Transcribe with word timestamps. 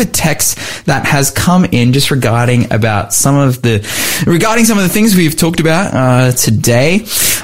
a 0.00 0.04
text 0.04 0.86
that 0.86 1.06
has 1.06 1.30
come 1.30 1.64
in 1.64 1.92
just 1.92 2.10
regarding 2.10 2.72
about 2.72 3.12
some 3.12 3.36
of 3.36 3.62
the 3.62 3.78
regarding 4.26 4.64
some 4.64 4.78
of 4.78 4.84
the 4.84 4.90
things 4.90 5.14
we've 5.14 5.36
talked 5.36 5.60
about 5.60 5.94
uh, 5.94 6.32
today. 6.32 7.00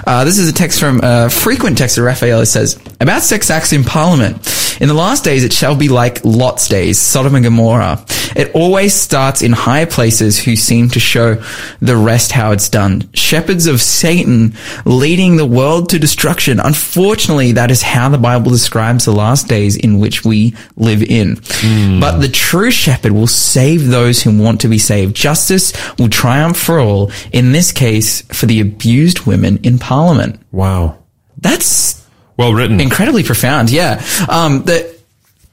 Uh, 0.06 0.24
this 0.24 0.38
is 0.38 0.48
a 0.48 0.52
text 0.52 0.80
from 0.80 1.00
a 1.02 1.30
frequent 1.30 1.78
texter 1.78 2.04
Raphael. 2.04 2.40
It 2.40 2.46
says 2.46 2.80
about 3.00 3.22
sex 3.22 3.50
acts 3.50 3.72
in 3.72 3.84
Parliament. 3.84 4.38
In 4.80 4.88
the 4.88 4.94
last 4.94 5.24
days, 5.24 5.44
it 5.44 5.52
shall 5.52 5.74
be 5.74 5.88
like 5.88 6.24
Lot's 6.24 6.68
days, 6.68 7.00
Sodom 7.00 7.34
and 7.34 7.44
Gomorrah. 7.44 8.04
It 8.34 8.54
always 8.54 8.94
starts 8.94 9.42
in 9.42 9.52
high 9.52 9.84
places 9.86 10.38
who 10.38 10.56
seem 10.56 10.88
to 10.90 11.00
show 11.00 11.42
the 11.80 11.96
rest 11.96 12.32
how 12.32 12.52
it's 12.52 12.68
done. 12.68 13.08
Shepherds 13.14 13.66
of 13.66 13.80
Satan 13.80 14.54
leading 14.84 15.36
the 15.36 15.46
world 15.46 15.88
to 15.90 15.98
destruction. 15.98 16.60
Unfortunately, 16.60 17.52
that 17.52 17.70
is 17.70 17.82
how 17.82 18.08
the 18.08 18.18
Bible 18.18 18.50
describes 18.50 19.04
the 19.04 19.12
last 19.12 19.48
days 19.48 19.76
in 19.76 19.98
which 19.98 20.24
we 20.24 20.54
live 20.76 21.02
in. 21.02 21.38
Hmm. 21.42 22.00
But 22.00 22.18
the 22.18 22.28
true 22.28 22.70
shepherd 22.70 23.12
will 23.12 23.26
save 23.26 23.88
those 23.88 24.22
who 24.22 24.36
want 24.36 24.60
to 24.60 24.68
be 24.68 24.78
saved. 24.78 25.16
Justice 25.16 25.72
will 25.98 26.10
triumph 26.10 26.58
for 26.58 26.78
all. 26.78 27.10
In 27.32 27.52
this 27.52 27.72
case, 27.72 28.22
for 28.22 28.46
the 28.46 28.60
abused 28.60 29.26
women 29.26 29.58
in 29.62 29.78
parliament. 29.78 30.40
Wow. 30.52 30.98
That's 31.38 31.95
Well 32.36 32.52
written. 32.52 32.80
incredibly 32.80 33.22
profound. 33.22 33.70
Yeah. 33.70 34.04
Um, 34.28 34.64
that 34.64 34.94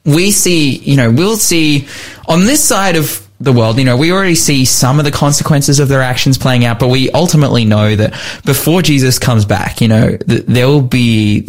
we 0.05 0.31
see, 0.31 0.77
you 0.77 0.97
know, 0.97 1.11
we'll 1.11 1.37
see 1.37 1.87
on 2.27 2.41
this 2.41 2.63
side 2.63 2.95
of 2.95 3.25
the 3.39 3.51
world, 3.53 3.77
you 3.77 3.83
know, 3.85 3.97
we 3.97 4.11
already 4.11 4.35
see 4.35 4.65
some 4.65 4.99
of 4.99 5.05
the 5.05 5.11
consequences 5.11 5.79
of 5.79 5.89
their 5.89 6.01
actions 6.01 6.37
playing 6.37 6.65
out, 6.65 6.79
but 6.79 6.87
we 6.87 7.09
ultimately 7.11 7.65
know 7.65 7.95
that 7.95 8.11
before 8.45 8.81
Jesus 8.81 9.19
comes 9.19 9.45
back, 9.45 9.81
you 9.81 9.87
know, 9.87 10.15
th- 10.17 10.45
there 10.45 10.67
will 10.67 10.81
be, 10.81 11.39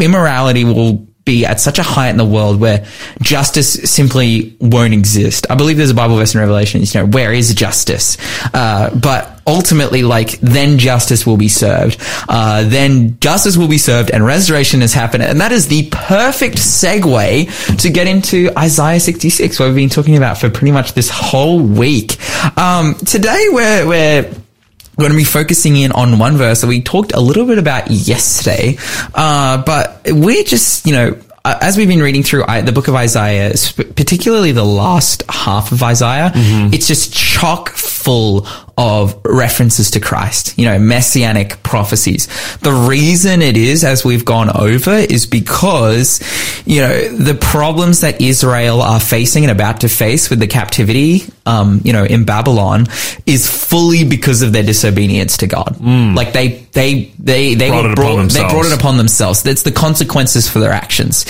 immorality 0.00 0.64
will 0.64 1.07
be 1.28 1.44
at 1.44 1.60
such 1.60 1.78
a 1.78 1.82
height 1.82 2.08
in 2.08 2.16
the 2.16 2.24
world 2.24 2.58
where 2.58 2.86
justice 3.20 3.74
simply 3.90 4.56
won't 4.60 4.94
exist. 4.94 5.46
I 5.50 5.56
believe 5.56 5.76
there's 5.76 5.90
a 5.90 5.94
Bible 5.94 6.16
verse 6.16 6.34
in 6.34 6.40
Revelation, 6.40 6.80
you 6.80 6.86
know, 6.94 7.06
where 7.06 7.34
is 7.34 7.52
justice? 7.54 8.16
Uh, 8.54 8.88
but 8.98 9.40
ultimately, 9.46 10.02
like, 10.02 10.40
then 10.40 10.78
justice 10.78 11.26
will 11.26 11.36
be 11.36 11.48
served. 11.48 12.00
Uh, 12.28 12.64
then 12.64 13.20
justice 13.20 13.58
will 13.58 13.68
be 13.68 13.76
served 13.76 14.10
and 14.10 14.24
restoration 14.24 14.80
has 14.80 14.94
happened. 14.94 15.22
And 15.22 15.40
that 15.42 15.52
is 15.52 15.68
the 15.68 15.88
perfect 15.90 16.56
segue 16.56 17.76
to 17.82 17.90
get 17.90 18.06
into 18.06 18.50
Isaiah 18.56 18.98
66, 18.98 19.60
what 19.60 19.66
we've 19.66 19.74
been 19.74 19.90
talking 19.90 20.16
about 20.16 20.38
for 20.38 20.48
pretty 20.48 20.72
much 20.72 20.94
this 20.94 21.10
whole 21.10 21.60
week. 21.60 22.16
Um, 22.58 22.94
today 22.94 23.44
we're, 23.50 23.86
we're, 23.86 24.34
going 24.98 25.12
to 25.12 25.16
be 25.16 25.24
focusing 25.24 25.76
in 25.76 25.92
on 25.92 26.18
one 26.18 26.36
verse 26.36 26.60
that 26.60 26.66
we 26.66 26.82
talked 26.82 27.12
a 27.12 27.20
little 27.20 27.46
bit 27.46 27.58
about 27.58 27.90
yesterday, 27.90 28.76
uh, 29.14 29.62
but 29.62 30.00
we're 30.06 30.44
just, 30.44 30.86
you 30.86 30.92
know, 30.92 31.18
uh, 31.44 31.56
as 31.62 31.76
we've 31.78 31.88
been 31.88 32.02
reading 32.02 32.22
through 32.22 32.44
the 32.64 32.72
book 32.72 32.88
of 32.88 32.94
Isaiah, 32.94 33.54
particularly 33.94 34.52
the 34.52 34.64
last 34.64 35.22
half 35.30 35.72
of 35.72 35.82
Isaiah, 35.82 36.32
it's 36.34 36.88
just 36.88 37.14
chock 37.14 37.70
full 37.70 38.46
of 38.76 39.20
references 39.24 39.92
to 39.92 40.00
Christ, 40.00 40.58
you 40.58 40.66
know, 40.66 40.78
messianic 40.78 41.62
prophecies. 41.62 42.26
The 42.58 42.72
reason 42.72 43.40
it 43.40 43.56
is, 43.56 43.82
as 43.82 44.04
we've 44.04 44.24
gone 44.24 44.50
over, 44.54 44.92
is 44.92 45.26
because, 45.26 46.20
you 46.66 46.80
know, 46.80 47.08
the 47.08 47.34
problems 47.34 48.00
that 48.02 48.20
Israel 48.20 48.82
are 48.82 49.00
facing 49.00 49.44
and 49.44 49.50
about 49.50 49.80
to 49.80 49.88
face 49.88 50.30
with 50.30 50.40
the 50.40 50.46
captivity, 50.46 51.22
um, 51.48 51.80
you 51.82 51.92
know, 51.92 52.04
in 52.04 52.24
Babylon 52.24 52.86
is 53.24 53.48
fully 53.48 54.04
because 54.04 54.42
of 54.42 54.52
their 54.52 54.62
disobedience 54.62 55.38
to 55.38 55.46
God. 55.46 55.80
Like 56.14 56.32
they, 56.32 56.66
they, 56.72 57.12
they, 57.18 57.54
they 57.54 57.70
Brought 57.70 57.84
were 57.84 57.90
it 57.90 57.98
upon 57.98 58.14
brought, 58.16 58.30
they 58.30 58.48
brought 58.48 58.66
it 58.66 58.78
upon 58.78 58.96
themselves. 58.98 59.42
That's 59.42 59.62
the 59.62 59.72
consequences 59.72 60.48
for 60.48 60.58
their 60.58 60.72
actions. 60.72 61.24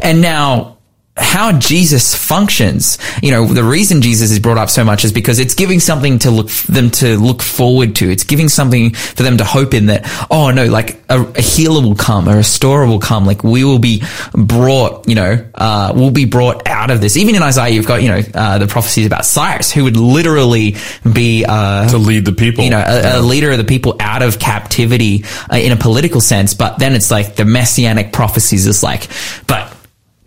And 0.00 0.20
now, 0.20 0.73
how 1.16 1.56
Jesus 1.58 2.12
functions, 2.12 2.98
you 3.22 3.30
know, 3.30 3.46
the 3.46 3.62
reason 3.62 4.02
Jesus 4.02 4.32
is 4.32 4.40
brought 4.40 4.58
up 4.58 4.68
so 4.68 4.82
much 4.82 5.04
is 5.04 5.12
because 5.12 5.38
it's 5.38 5.54
giving 5.54 5.78
something 5.78 6.18
to 6.20 6.30
look, 6.30 6.48
them 6.48 6.90
to 6.90 7.16
look 7.18 7.40
forward 7.40 7.94
to. 7.96 8.10
It's 8.10 8.24
giving 8.24 8.48
something 8.48 8.94
for 8.94 9.22
them 9.22 9.36
to 9.36 9.44
hope 9.44 9.74
in 9.74 9.86
that, 9.86 10.06
oh 10.28 10.50
no, 10.50 10.66
like 10.66 11.00
a, 11.08 11.22
a 11.22 11.40
healer 11.40 11.80
will 11.80 11.94
come, 11.94 12.26
a 12.26 12.34
restorer 12.34 12.86
will 12.86 12.98
come, 12.98 13.26
like 13.26 13.44
we 13.44 13.62
will 13.62 13.78
be 13.78 14.02
brought, 14.32 15.08
you 15.08 15.14
know, 15.14 15.44
uh, 15.54 15.92
we'll 15.94 16.10
be 16.10 16.24
brought 16.24 16.66
out 16.66 16.90
of 16.90 17.00
this. 17.00 17.16
Even 17.16 17.36
in 17.36 17.42
Isaiah, 17.42 17.70
you've 17.70 17.86
got, 17.86 18.02
you 18.02 18.08
know, 18.08 18.20
uh, 18.34 18.58
the 18.58 18.66
prophecies 18.66 19.06
about 19.06 19.24
Cyrus, 19.24 19.70
who 19.72 19.84
would 19.84 19.96
literally 19.96 20.74
be, 21.12 21.44
uh, 21.46 21.88
to 21.90 21.98
lead 21.98 22.24
the 22.24 22.32
people. 22.32 22.64
you 22.64 22.70
know, 22.70 22.82
a, 22.84 23.20
a 23.20 23.22
leader 23.22 23.52
of 23.52 23.58
the 23.58 23.64
people 23.64 23.96
out 24.00 24.22
of 24.22 24.40
captivity 24.40 25.24
uh, 25.48 25.56
in 25.56 25.70
a 25.70 25.76
political 25.76 26.20
sense. 26.20 26.54
But 26.54 26.80
then 26.80 26.94
it's 26.94 27.12
like 27.12 27.36
the 27.36 27.44
messianic 27.44 28.12
prophecies 28.12 28.66
is 28.66 28.82
like, 28.82 29.08
but 29.46 29.73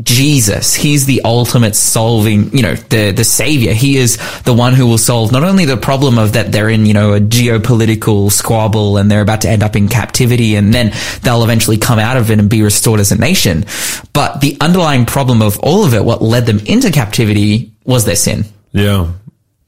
Jesus, 0.03 0.75
he's 0.75 1.08
the 1.08 1.22
ultimate 1.25 1.75
solving, 1.75 2.56
you 2.56 2.62
know, 2.62 2.75
the, 2.75 3.12
the 3.12 3.24
savior. 3.24 3.74
He 3.74 3.97
is 3.97 4.18
the 4.44 4.53
one 4.53 4.74
who 4.74 4.85
will 4.85 5.00
solve 5.00 5.31
not 5.31 5.44
only 5.44 5.66
the 5.66 5.75
problem 5.75 6.19
of 6.19 6.34
that 6.34 6.52
they're 6.52 6.69
in, 6.69 6.85
you 6.85 6.94
know, 6.94 7.13
a 7.13 7.19
geopolitical 7.19 8.31
squabble 8.31 8.97
and 8.97 9.09
they're 9.09 9.22
about 9.22 9.41
to 9.41 9.50
end 9.50 9.63
up 9.63 9.75
in 9.75 9.88
captivity 9.88 10.56
and 10.56 10.72
then 10.72 10.94
they'll 11.24 11.44
eventually 11.44 11.78
come 11.78 11.97
out 11.97 12.16
of 12.16 12.30
it 12.30 12.40
and 12.40 12.47
be 12.50 12.62
restored 12.62 13.00
as 13.00 13.12
a 13.12 13.18
nation. 13.18 13.66
But 14.13 14.40
the 14.40 14.56
underlying 14.62 15.06
problem 15.06 15.41
of 15.41 15.59
all 15.59 15.84
of 15.84 15.96
it, 15.96 16.06
what 16.06 16.22
led 16.22 16.46
them 16.46 16.59
into 16.59 16.91
captivity 16.91 17.72
was 17.84 18.06
their 18.06 18.16
sin. 18.16 18.46
yeah. 18.74 19.12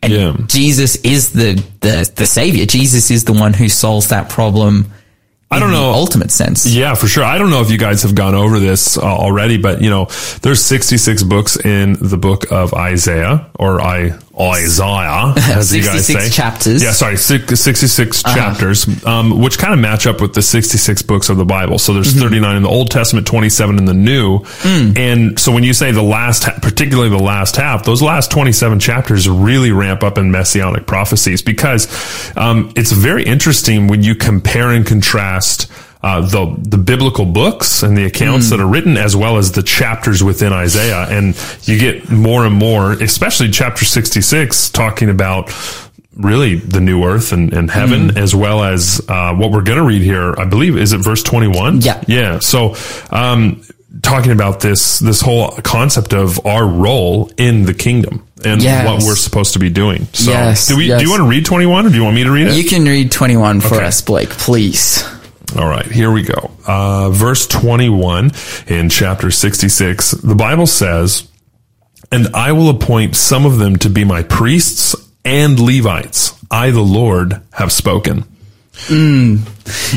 And 0.01 0.13
Yeah. 0.13 0.37
Jesus 0.47 0.95
is 0.97 1.33
the, 1.33 1.55
the, 1.81 2.09
the 2.15 2.25
savior. 2.25 2.65
Jesus 2.65 3.11
is 3.11 3.25
the 3.25 3.33
one 3.33 3.53
who 3.53 3.67
solves 3.67 4.09
that 4.09 4.29
problem. 4.29 4.91
I 5.51 5.59
don't 5.59 5.71
know. 5.71 5.91
ultimate 5.91 6.29
sense. 6.31 6.65
Yeah, 6.67 6.93
for 6.93 7.07
sure. 7.07 7.23
I 7.23 7.37
don't 7.39 7.49
know 7.49 7.61
if 7.61 7.71
you 7.71 7.77
guys 7.77 8.03
have 8.03 8.13
gone 8.13 8.35
over 8.35 8.59
this 8.59 8.97
uh, 8.97 9.01
already, 9.01 9.57
but 9.57 9.81
you 9.81 9.89
know, 9.89 10.05
there's 10.41 10.61
66 10.61 11.23
books 11.23 11.57
in 11.57 11.93
the 11.99 12.17
book 12.17 12.51
of 12.51 12.73
Isaiah 12.73 13.49
or 13.57 13.81
I 13.81 14.17
Isaiah, 14.39 15.33
as 15.37 15.75
you 15.75 15.83
guys 15.83 16.07
say. 16.07 16.29
chapters. 16.29 16.81
Yeah, 16.81 16.91
sorry, 16.91 17.17
six- 17.17 17.59
66 17.59 18.23
chapters, 18.23 19.05
um, 19.05 19.39
which 19.41 19.57
kind 19.57 19.73
of 19.73 19.79
match 19.79 20.07
up 20.07 20.21
with 20.21 20.33
the 20.33 20.41
66 20.41 21.01
books 21.03 21.29
of 21.29 21.37
the 21.37 21.45
Bible. 21.45 21.77
So 21.77 21.93
there's 21.93 22.13
39 22.13 22.55
in 22.55 22.63
the 22.63 22.69
Old 22.69 22.89
Testament, 22.91 23.27
27 23.27 23.77
in 23.77 23.85
the 23.85 23.93
New. 23.93 24.39
And 24.63 25.37
so 25.39 25.51
when 25.51 25.63
you 25.63 25.73
say 25.73 25.91
the 25.91 26.01
last, 26.03 26.43
particularly 26.61 27.09
the 27.09 27.17
last 27.23 27.55
half, 27.57 27.83
those 27.83 28.01
last 28.01 28.31
27 28.31 28.79
chapters 28.79 29.27
really 29.27 29.71
ramp 29.71 30.03
up 30.03 30.17
in 30.17 30.31
messianic 30.31 30.85
prophecies 30.87 31.41
because 31.41 31.87
um, 32.37 32.71
it's 32.75 32.91
very 32.91 33.23
interesting 33.23 33.87
when 33.87 34.03
you 34.03 34.15
compare 34.15 34.69
and 34.71 34.85
contrast 34.85 35.69
uh, 36.01 36.21
the 36.21 36.55
the 36.59 36.77
biblical 36.77 37.25
books 37.25 37.83
and 37.83 37.97
the 37.97 38.05
accounts 38.05 38.49
that 38.51 38.59
are 38.59 38.67
written, 38.67 38.95
as 38.97 39.15
well 39.15 39.37
as 39.37 39.51
the 39.51 39.63
chapters 39.63 40.23
within 40.23 40.53
Isaiah, 40.53 41.05
and 41.09 41.35
you 41.63 41.77
get 41.77 42.09
more 42.09 42.45
and 42.45 42.55
more, 42.55 42.93
especially 42.93 43.49
chapter 43.51 43.83
sixty 43.85 44.21
six, 44.21 44.69
talking 44.69 45.09
about 45.09 45.51
really 46.15 46.55
the 46.55 46.81
new 46.81 47.03
earth 47.03 47.31
and, 47.31 47.53
and 47.53 47.69
heaven, 47.71 48.17
as 48.17 48.33
well 48.35 48.63
as 48.63 49.01
uh, 49.07 49.33
what 49.35 49.51
we're 49.51 49.61
going 49.63 49.77
to 49.77 49.83
read 49.85 50.01
here. 50.01 50.33
I 50.37 50.45
believe 50.45 50.77
is 50.77 50.93
it 50.93 50.99
verse 50.99 51.21
twenty 51.23 51.47
one. 51.47 51.81
Yeah. 51.81 52.01
yeah. 52.07 52.39
So. 52.39 52.75
Um, 53.11 53.61
talking 54.03 54.31
about 54.31 54.59
this 54.61 54.99
this 54.99 55.19
whole 55.19 55.49
concept 55.63 56.13
of 56.13 56.45
our 56.45 56.65
role 56.65 57.29
in 57.37 57.65
the 57.65 57.73
kingdom 57.73 58.25
and 58.45 58.61
Yes. 58.61 58.85
what 58.85 59.03
we're 59.03 59.15
supposed 59.15 59.53
to 59.53 59.59
be 59.59 59.69
doing. 59.71 60.05
So 60.13 60.29
Yes, 60.31 60.67
do 60.67 60.77
we 60.77 60.85
yes. 60.85 60.99
do 61.01 61.05
you 61.05 61.09
want 61.11 61.21
to 61.23 61.27
read 61.27 61.43
21 61.43 61.87
or 61.87 61.89
do 61.89 61.95
you 61.95 62.03
want 62.03 62.15
me 62.15 62.23
to 62.23 62.31
read 62.31 62.47
it? 62.47 62.53
You 62.53 62.63
can 62.65 62.85
read 62.85 63.11
21 63.11 63.59
for 63.61 63.75
Okay. 63.75 63.85
us, 63.85 63.99
Blake, 64.01 64.29
please. 64.29 65.03
All 65.57 65.67
right, 65.67 65.85
here 65.85 66.11
we 66.11 66.23
go. 66.23 66.51
Uh, 66.67 67.09
verse 67.09 67.47
21 67.47 68.31
in 68.67 68.89
chapter 68.89 69.31
66, 69.31 70.11
the 70.11 70.35
Bible 70.35 70.67
says, 70.67 71.27
And 72.11 72.27
I 72.35 72.51
will 72.51 72.69
appoint 72.69 73.15
some 73.15 73.45
of 73.45 73.57
them 73.57 73.75
to 73.77 73.89
be 73.89 74.03
my 74.03 74.21
priests 74.23 74.95
and 75.25 75.59
Levites. 75.59 76.33
I, 76.51 76.69
the 76.71 76.81
Lord, 76.81 77.41
have 77.53 77.71
spoken. 77.71 78.25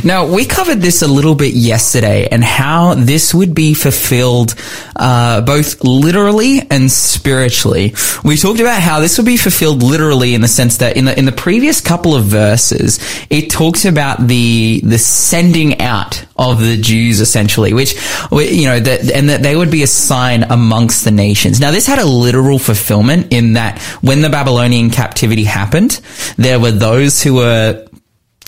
Now, 0.05 0.27
we 0.27 0.45
covered 0.45 0.81
this 0.81 1.03
a 1.03 1.09
little 1.09 1.35
bit 1.35 1.55
yesterday 1.55 2.29
and 2.31 2.43
how 2.45 2.95
this 2.95 3.33
would 3.33 3.55
be 3.55 3.75
fulfilled 3.75 4.55
uh, 4.97 5.41
both 5.41 5.83
literally 5.85 6.61
and 6.71 6.91
spiritually. 6.91 7.95
We 8.25 8.37
talked 8.37 8.61
about 8.61 8.83
how 8.83 9.01
this 9.01 9.19
would 9.19 9.27
be 9.27 9.37
fulfilled 9.37 9.83
literally 9.83 10.35
in 10.35 10.41
the 10.41 10.49
sense 10.49 10.79
that 10.79 10.97
in 10.97 11.07
the 11.07 11.19
in 11.19 11.25
the 11.25 11.33
previous 11.33 11.81
couple 11.81 12.15
of 12.15 12.25
verses, 12.25 13.01
it 13.31 13.51
talks 13.51 13.85
about 13.85 14.27
the 14.27 14.81
the 14.85 14.99
sending 14.99 15.81
out 15.81 16.25
of 16.37 16.61
the 16.61 16.77
Jews 16.77 17.21
essentially, 17.21 17.73
which 17.73 17.95
you 18.33 18.67
know 18.67 18.81
that 18.81 19.11
and 19.11 19.29
that 19.29 19.43
they 19.43 19.57
would 19.57 19.71
be 19.71 19.83
a 19.83 19.87
sign 19.87 20.43
amongst 20.45 21.05
the 21.05 21.11
nations. 21.11 21.61
Now, 21.61 21.71
this 21.71 21.87
had 21.87 21.99
a 21.99 22.05
literal 22.05 22.59
fulfillment 22.59 23.33
in 23.33 23.55
that 23.55 23.81
when 24.03 24.21
the 24.21 24.31
Babylonian 24.31 24.91
captivity 24.91 25.45
happened, 25.45 26.01
there 26.37 26.61
were 26.61 26.73
those 26.73 27.23
who 27.23 27.35
were 27.35 27.87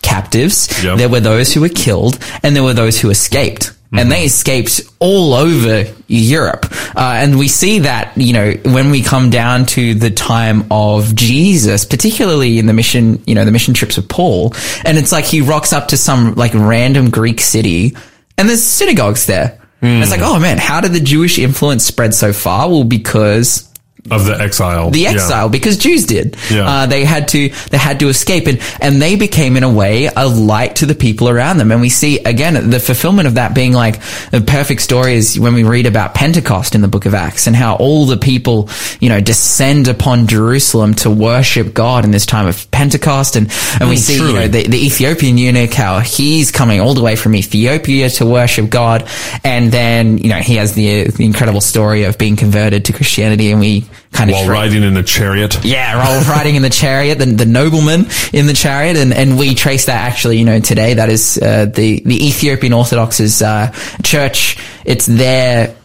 captives. 0.04 0.68
Yep. 0.84 0.98
There 0.98 1.08
were 1.08 1.20
those 1.20 1.52
who 1.52 1.60
were 1.62 1.68
killed, 1.68 2.18
and 2.42 2.54
there 2.54 2.62
were 2.62 2.74
those 2.74 3.00
who 3.00 3.10
escaped. 3.10 3.72
And 3.96 4.10
they 4.10 4.24
escaped 4.24 4.80
all 4.98 5.34
over 5.34 5.84
Europe. 6.08 6.66
Uh, 6.96 7.14
and 7.16 7.38
we 7.38 7.46
see 7.46 7.78
that, 7.80 8.10
you 8.16 8.32
know, 8.32 8.50
when 8.64 8.90
we 8.90 9.04
come 9.04 9.30
down 9.30 9.66
to 9.66 9.94
the 9.94 10.10
time 10.10 10.66
of 10.72 11.14
Jesus, 11.14 11.84
particularly 11.84 12.58
in 12.58 12.66
the 12.66 12.72
mission, 12.72 13.22
you 13.24 13.36
know, 13.36 13.44
the 13.44 13.52
mission 13.52 13.72
trips 13.72 13.96
of 13.96 14.08
Paul, 14.08 14.52
and 14.84 14.98
it's 14.98 15.12
like 15.12 15.24
he 15.24 15.42
rocks 15.42 15.72
up 15.72 15.88
to 15.88 15.96
some 15.96 16.34
like 16.34 16.54
random 16.54 17.10
Greek 17.10 17.40
city 17.40 17.94
and 18.36 18.48
there's 18.48 18.62
synagogues 18.64 19.26
there. 19.26 19.60
And 19.80 20.02
It's 20.02 20.10
like, 20.10 20.22
oh 20.22 20.40
man, 20.40 20.58
how 20.58 20.80
did 20.80 20.92
the 20.92 21.00
Jewish 21.00 21.38
influence 21.38 21.84
spread 21.84 22.14
so 22.14 22.32
far? 22.32 22.68
Well, 22.68 22.84
because 22.84 23.70
of 24.10 24.26
the 24.26 24.38
exile. 24.38 24.90
the 24.90 25.00
Yeah. 25.00 25.12
exile 25.12 25.48
because 25.48 25.78
Jews 25.78 26.04
did. 26.04 26.36
Yeah. 26.50 26.68
Uh, 26.68 26.86
they 26.86 27.04
had 27.04 27.28
to 27.28 27.48
they 27.70 27.78
had 27.78 28.00
to 28.00 28.08
escape 28.08 28.46
and 28.46 28.60
and 28.80 29.00
they 29.00 29.16
became 29.16 29.56
in 29.56 29.62
a 29.62 29.72
way 29.72 30.10
a 30.14 30.26
light 30.28 30.76
to 30.76 30.86
the 30.86 30.94
people 30.94 31.28
around 31.28 31.56
them. 31.56 31.72
And 31.72 31.80
we 31.80 31.88
see 31.88 32.18
again 32.18 32.68
the 32.70 32.80
fulfillment 32.80 33.26
of 33.28 33.34
that 33.36 33.54
being 33.54 33.72
like 33.72 34.00
a 34.32 34.40
perfect 34.42 34.82
story 34.82 35.14
is 35.14 35.40
when 35.40 35.54
we 35.54 35.64
read 35.64 35.86
about 35.86 36.14
Pentecost 36.14 36.74
in 36.74 36.82
the 36.82 36.88
book 36.88 37.06
of 37.06 37.14
Acts 37.14 37.46
and 37.46 37.56
how 37.56 37.76
all 37.76 38.04
the 38.04 38.18
people 38.18 38.68
you 39.00 39.08
know 39.08 39.20
descend 39.20 39.88
upon 39.88 40.26
Jerusalem 40.26 40.92
to 40.96 41.10
worship 41.10 41.72
God 41.72 42.04
in 42.04 42.10
this 42.10 42.26
time 42.26 42.46
of 42.46 42.70
Pentecost 42.70 43.36
and 43.36 43.50
and 43.80 43.88
we 43.88 43.94
Mm, 43.96 43.98
see 43.98 44.16
you 44.16 44.32
know 44.34 44.48
the, 44.48 44.66
the 44.68 44.84
Ethiopian 44.86 45.38
eunuch 45.38 45.72
how 45.72 46.00
he's 46.00 46.50
coming 46.52 46.78
all 46.80 46.92
the 46.94 47.02
way 47.02 47.16
from 47.16 47.34
Ethiopia 47.34 48.10
to 48.10 48.26
worship 48.26 48.68
God 48.68 49.08
and 49.44 49.72
then 49.72 50.18
you 50.18 50.28
know 50.28 50.38
he 50.40 50.56
has 50.56 50.74
the, 50.74 51.04
the 51.04 51.24
incredible 51.24 51.62
story 51.62 52.04
of 52.04 52.18
being 52.18 52.36
converted 52.36 52.84
to 52.84 52.92
Christianity 52.92 53.50
and 53.50 53.60
we 53.60 53.84
kind 54.12 54.30
of 54.30 54.34
While 54.36 54.48
riding 54.48 54.82
in 54.82 54.96
a 54.96 55.02
chariot. 55.02 55.64
yeah, 55.64 55.96
while 55.96 56.22
riding 56.36 56.54
in 56.56 56.62
the 56.62 56.70
chariot, 56.70 57.18
the, 57.18 57.26
the 57.26 57.46
nobleman 57.46 58.06
in 58.32 58.46
the 58.46 58.52
chariot, 58.54 58.96
and, 58.96 59.12
and 59.12 59.38
we 59.38 59.54
trace 59.54 59.86
that 59.86 60.00
actually, 60.02 60.38
you 60.38 60.44
know, 60.44 60.60
today. 60.60 60.94
That 60.94 61.08
is 61.10 61.38
uh, 61.38 61.66
the 61.66 62.00
the 62.04 62.26
Ethiopian 62.28 62.72
Orthodox's 62.72 63.42
uh, 63.42 63.72
church. 64.02 64.56
It's 64.84 65.06
their 65.06 65.76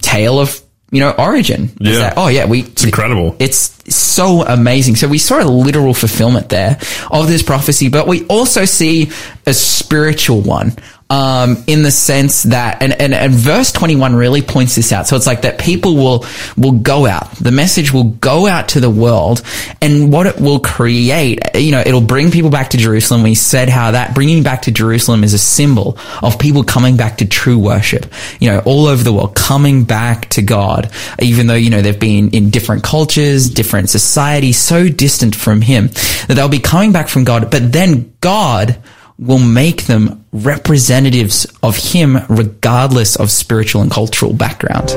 tale 0.00 0.38
of 0.40 0.60
you 0.90 1.00
know 1.00 1.12
origin. 1.12 1.70
Yeah. 1.80 1.98
that- 1.98 2.14
oh 2.16 2.28
yeah, 2.28 2.46
we. 2.46 2.60
It's 2.62 2.84
incredible. 2.84 3.36
It's 3.38 3.72
so 3.94 4.44
amazing. 4.46 4.96
So 4.96 5.08
we 5.08 5.18
saw 5.18 5.40
a 5.42 5.44
literal 5.44 5.94
fulfillment 5.94 6.48
there 6.48 6.78
of 7.10 7.28
this 7.28 7.42
prophecy, 7.42 7.88
but 7.88 8.06
we 8.06 8.26
also 8.26 8.64
see 8.64 9.10
a 9.46 9.54
spiritual 9.54 10.40
one. 10.40 10.72
Um, 11.12 11.62
in 11.66 11.82
the 11.82 11.90
sense 11.90 12.44
that, 12.44 12.82
and, 12.82 12.98
and, 12.98 13.12
and 13.12 13.34
verse 13.34 13.70
21 13.70 14.16
really 14.16 14.40
points 14.40 14.76
this 14.76 14.92
out. 14.92 15.06
So 15.06 15.14
it's 15.14 15.26
like 15.26 15.42
that 15.42 15.58
people 15.58 15.94
will, 15.94 16.24
will 16.56 16.72
go 16.72 17.04
out. 17.04 17.30
The 17.32 17.52
message 17.52 17.92
will 17.92 18.04
go 18.04 18.46
out 18.46 18.70
to 18.70 18.80
the 18.80 18.88
world 18.88 19.42
and 19.82 20.10
what 20.10 20.26
it 20.26 20.40
will 20.40 20.58
create, 20.58 21.40
you 21.54 21.70
know, 21.70 21.82
it'll 21.84 22.00
bring 22.00 22.30
people 22.30 22.48
back 22.48 22.70
to 22.70 22.78
Jerusalem. 22.78 23.24
We 23.24 23.34
said 23.34 23.68
how 23.68 23.90
that 23.90 24.14
bringing 24.14 24.42
back 24.42 24.62
to 24.62 24.72
Jerusalem 24.72 25.22
is 25.22 25.34
a 25.34 25.38
symbol 25.38 25.98
of 26.22 26.38
people 26.38 26.64
coming 26.64 26.96
back 26.96 27.18
to 27.18 27.26
true 27.26 27.58
worship, 27.58 28.06
you 28.40 28.48
know, 28.48 28.60
all 28.60 28.86
over 28.86 29.04
the 29.04 29.12
world, 29.12 29.34
coming 29.34 29.84
back 29.84 30.30
to 30.30 30.40
God, 30.40 30.90
even 31.20 31.46
though, 31.46 31.54
you 31.54 31.68
know, 31.68 31.82
they've 31.82 32.00
been 32.00 32.30
in 32.30 32.48
different 32.48 32.84
cultures, 32.84 33.50
different 33.50 33.90
societies, 33.90 34.56
so 34.56 34.88
distant 34.88 35.34
from 35.34 35.60
Him 35.60 35.88
that 36.28 36.34
they'll 36.36 36.48
be 36.48 36.58
coming 36.58 36.92
back 36.92 37.08
from 37.08 37.24
God. 37.24 37.50
But 37.50 37.70
then 37.70 38.14
God 38.20 38.78
will 39.26 39.38
make 39.38 39.84
them 39.86 40.24
representatives 40.32 41.46
of 41.62 41.76
Him 41.76 42.18
regardless 42.28 43.16
of 43.16 43.30
spiritual 43.30 43.82
and 43.82 43.90
cultural 43.90 44.32
background. 44.32 44.90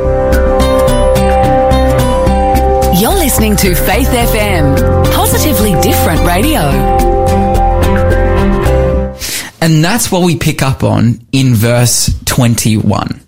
You're 3.00 3.14
listening 3.14 3.56
to 3.58 3.76
Faith 3.76 4.08
FM, 4.08 5.12
positively 5.14 5.74
different 5.82 6.22
radio. 6.26 6.62
And 9.62 9.84
that's 9.84 10.12
what 10.12 10.22
we 10.24 10.38
pick 10.38 10.62
up 10.62 10.84
on 10.84 11.20
in 11.32 11.54
verse 11.56 12.10
21. 12.26 13.20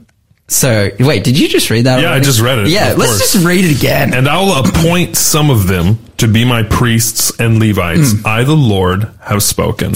So, 0.48 0.92
wait, 1.00 1.24
did 1.26 1.38
you 1.38 1.50
just 1.50 1.70
read 1.70 1.86
that? 1.86 2.02
Yeah, 2.02 2.14
I 2.14 2.20
just 2.22 2.40
read 2.40 2.60
it, 2.60 2.68
Yeah, 2.70 2.94
let's 2.98 3.18
course. 3.18 3.32
just 3.34 3.46
read 3.46 3.66
it 3.66 3.78
again. 3.78 4.14
And 4.14 4.30
I 4.30 4.40
will 4.42 4.66
appoint 4.66 5.18
some 5.18 5.50
of 5.50 5.68
them 5.68 5.98
to 6.18 6.28
be 6.28 6.46
my 6.46 6.64
priests 6.64 7.38
and 7.40 7.60
Levites. 7.60 8.14
Hmm. 8.14 8.28
I, 8.28 8.44
the 8.44 8.56
Lord, 8.56 9.10
have 9.22 9.44
spoken. 9.44 9.94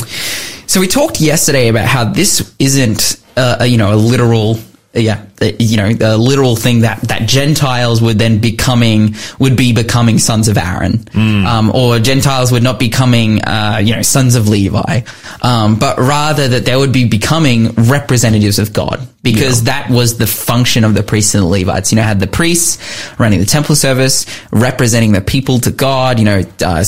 So 0.68 0.80
we 0.80 0.88
talked 0.88 1.20
yesterday 1.20 1.68
about 1.68 1.86
how 1.86 2.06
this 2.06 2.54
isn't, 2.60 3.22
uh, 3.36 3.58
a, 3.62 3.66
you 3.66 3.78
know, 3.78 3.94
a 3.94 3.96
literal, 3.96 4.58
yeah, 4.94 5.26
you 5.60 5.78
know, 5.78 5.90
a 6.02 6.18
literal 6.18 6.56
thing 6.56 6.82
that 6.82 7.02
that 7.04 7.28
Gentiles 7.28 8.02
would 8.02 8.20
then 8.20 8.40
becoming 8.40 9.16
would 9.40 9.56
be 9.56 9.74
becoming 9.74 10.20
sons 10.20 10.48
of 10.48 10.58
Aaron, 10.58 11.06
um, 11.46 11.72
or 11.74 12.00
Gentiles 12.00 12.52
would 12.52 12.64
not 12.64 12.80
be 12.80 12.88
becoming, 12.88 13.42
uh, 13.44 13.80
you 13.84 13.96
know, 13.96 14.02
sons 14.02 14.36
of 14.36 14.48
Levi, 14.48 15.02
um, 15.42 15.80
but 15.80 15.98
rather 15.98 16.48
that 16.50 16.66
they 16.66 16.76
would 16.76 16.92
be 16.92 17.08
becoming 17.08 17.70
representatives 17.72 18.60
of 18.60 18.74
God 18.74 19.08
because 19.24 19.66
that 19.66 19.90
was 19.90 20.18
the 20.18 20.26
function 20.26 20.84
of 20.84 20.94
the 20.96 21.04
priests 21.04 21.36
and 21.36 21.44
the 21.44 21.48
Levites. 21.48 21.92
You 21.92 21.98
know, 21.98 22.04
had 22.04 22.20
the 22.20 22.28
priests 22.28 22.80
running 23.20 23.40
the 23.40 23.46
temple 23.46 23.76
service, 23.76 24.26
representing 24.52 25.12
the 25.12 25.22
people 25.22 25.60
to 25.60 25.72
God. 25.72 26.20
You 26.20 26.26
know, 26.26 26.44
uh, 26.62 26.84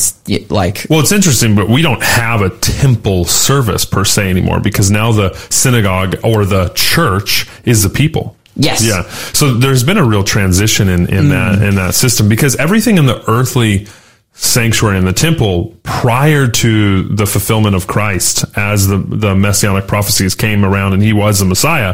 like 0.49 0.87
Well, 0.89 0.99
it's 0.99 1.11
interesting, 1.11 1.55
but 1.55 1.69
we 1.69 1.81
don't 1.81 2.01
have 2.01 2.41
a 2.41 2.49
temple 2.49 3.25
service 3.25 3.85
per 3.85 4.03
se 4.03 4.29
anymore 4.29 4.59
because 4.59 4.89
now 4.89 5.11
the 5.11 5.33
synagogue 5.49 6.15
or 6.23 6.45
the 6.45 6.69
church 6.69 7.47
is 7.65 7.83
the 7.83 7.89
people. 7.89 8.35
Yes. 8.55 8.85
Yeah. 8.85 9.03
So 9.33 9.55
there's 9.55 9.83
been 9.83 9.97
a 9.97 10.03
real 10.03 10.23
transition 10.23 10.87
in, 10.87 11.11
in 11.11 11.29
that 11.29 11.61
in 11.61 11.75
that 11.75 11.95
system 11.95 12.29
because 12.29 12.55
everything 12.55 12.97
in 12.97 13.05
the 13.05 13.23
earthly 13.29 13.87
sanctuary 14.33 14.97
in 14.97 15.05
the 15.05 15.13
temple 15.13 15.75
prior 15.83 16.47
to 16.47 17.03
the 17.03 17.25
fulfillment 17.25 17.75
of 17.75 17.87
Christ 17.87 18.45
as 18.57 18.87
the, 18.87 18.97
the 18.97 19.35
messianic 19.35 19.87
prophecies 19.87 20.33
came 20.35 20.65
around 20.65 20.93
and 20.93 21.03
he 21.03 21.13
was 21.13 21.39
the 21.39 21.45
Messiah. 21.45 21.93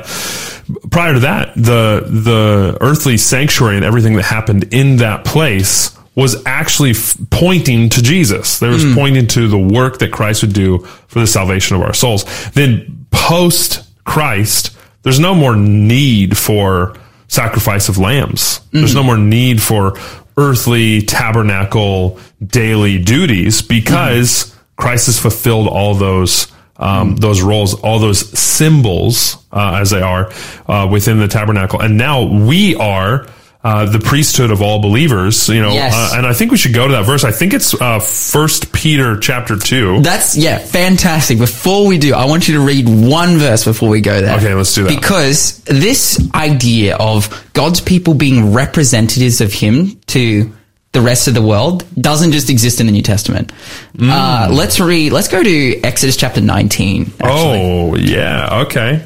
Prior 0.90 1.16
to 1.16 1.20
that, 1.22 1.54
the 1.56 2.06
the 2.08 2.78
earthly 2.82 3.18
sanctuary 3.18 3.76
and 3.76 3.86
everything 3.86 4.16
that 4.16 4.24
happened 4.24 4.74
in 4.74 4.98
that 4.98 5.26
place 5.26 5.98
was 6.16 6.46
actually 6.46 6.92
f- 6.92 7.18
pointing 7.30 7.90
to 7.90 8.02
Jesus. 8.02 8.60
There 8.60 8.72
was 8.72 8.84
hmm. 8.84 8.94
pointing 8.94 9.28
to 9.28 9.48
the 9.48 9.58
work 9.58 10.00
that 10.00 10.12
Christ 10.12 10.42
would 10.44 10.54
do 10.54 10.80
for 11.08 11.20
the 11.20 11.28
salvation 11.28 11.76
of 11.76 11.82
our 11.82 11.94
souls. 11.94 12.26
Then 12.52 13.08
post 13.12 13.88
Christ, 14.04 14.76
there's 15.04 15.20
no 15.20 15.34
more 15.34 15.56
need 15.56 16.38
for 16.38 16.96
sacrifice 17.28 17.90
of 17.90 17.98
lambs. 17.98 18.60
There's 18.72 18.92
hmm. 18.92 18.98
no 18.98 19.04
more 19.04 19.18
need 19.18 19.62
for 19.62 19.98
earthly 20.40 21.02
tabernacle 21.02 22.18
daily 22.46 22.98
duties 22.98 23.62
because 23.62 24.56
Christ 24.78 25.08
has 25.08 25.20
fulfilled 25.20 25.68
all 25.68 25.94
those 25.96 26.48
um, 26.78 27.18
those 27.18 27.42
roles, 27.42 27.74
all 27.74 28.00
those 28.00 28.40
symbols 28.40 29.36
uh, 29.52 29.80
as 29.82 29.90
they 29.90 30.02
are 30.02 30.32
uh, 30.66 30.88
within 30.90 31.20
the 31.20 31.28
tabernacle, 31.28 31.82
and 31.82 31.98
now 31.98 32.24
we 32.24 32.76
are. 32.76 33.28
Uh, 33.62 33.84
the 33.92 34.00
priesthood 34.00 34.52
of 34.52 34.62
all 34.62 34.80
believers, 34.82 35.50
you 35.50 35.60
know, 35.62 35.74
Yes. 35.74 35.94
uh, 35.94 36.18
and 36.18 36.26
I 36.26 36.32
think 36.32 36.50
we 36.52 36.56
should 36.58 36.74
go 36.74 36.88
to 36.88 36.94
that 36.94 37.06
verse. 37.06 37.26
I 37.26 37.32
think 37.34 37.54
it's 37.54 37.74
uh, 37.82 38.00
First 38.00 38.72
Peter 38.72 39.18
chapter 39.20 39.58
two. 39.58 40.02
That's 40.02 40.38
yeah, 40.38 40.60
fantastic. 40.60 41.40
Before 41.40 41.86
we 41.86 41.98
do, 41.98 42.14
I 42.14 42.24
want 42.24 42.48
you 42.48 42.54
to 42.54 42.62
read 42.62 42.88
one 42.88 43.38
verse 43.38 43.66
before 43.66 43.90
we 43.90 44.00
go 44.00 44.22
there. 44.22 44.38
Okay, 44.38 44.54
let's 44.54 44.74
do 44.74 44.84
that. 44.84 44.96
Because 44.96 45.60
this 45.66 46.26
idea 46.34 46.96
of 46.96 47.28
God's 47.52 47.82
people 47.82 48.14
being 48.14 48.54
representatives 48.54 49.42
of 49.42 49.52
Him 49.52 50.00
to 50.08 50.54
the 50.94 51.02
rest 51.02 51.28
of 51.28 51.34
the 51.34 51.42
world 51.42 51.84
doesn't 52.00 52.32
just 52.32 52.50
exist 52.50 52.80
in 52.80 52.86
the 52.86 52.94
New 52.94 53.02
Testament. 53.02 53.52
Mm. 53.98 54.10
Uh, 54.10 54.54
let's 54.54 54.80
read. 54.80 55.12
Let's 55.12 55.28
go 55.28 55.44
to 55.44 55.82
Exodus 55.82 56.16
chapter 56.16 56.40
nineteen. 56.40 57.12
Actually. 57.20 57.62
Oh, 57.62 57.96
yeah. 57.98 58.62
Okay. 58.68 59.04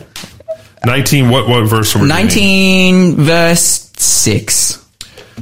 19, 0.86 1.30
what, 1.30 1.48
what 1.48 1.66
verse 1.66 1.96
are 1.96 2.00
we 2.00 2.04
reading? 2.06 2.18
nineteen 2.18 3.16
verse 3.16 3.83
six. 4.04 4.80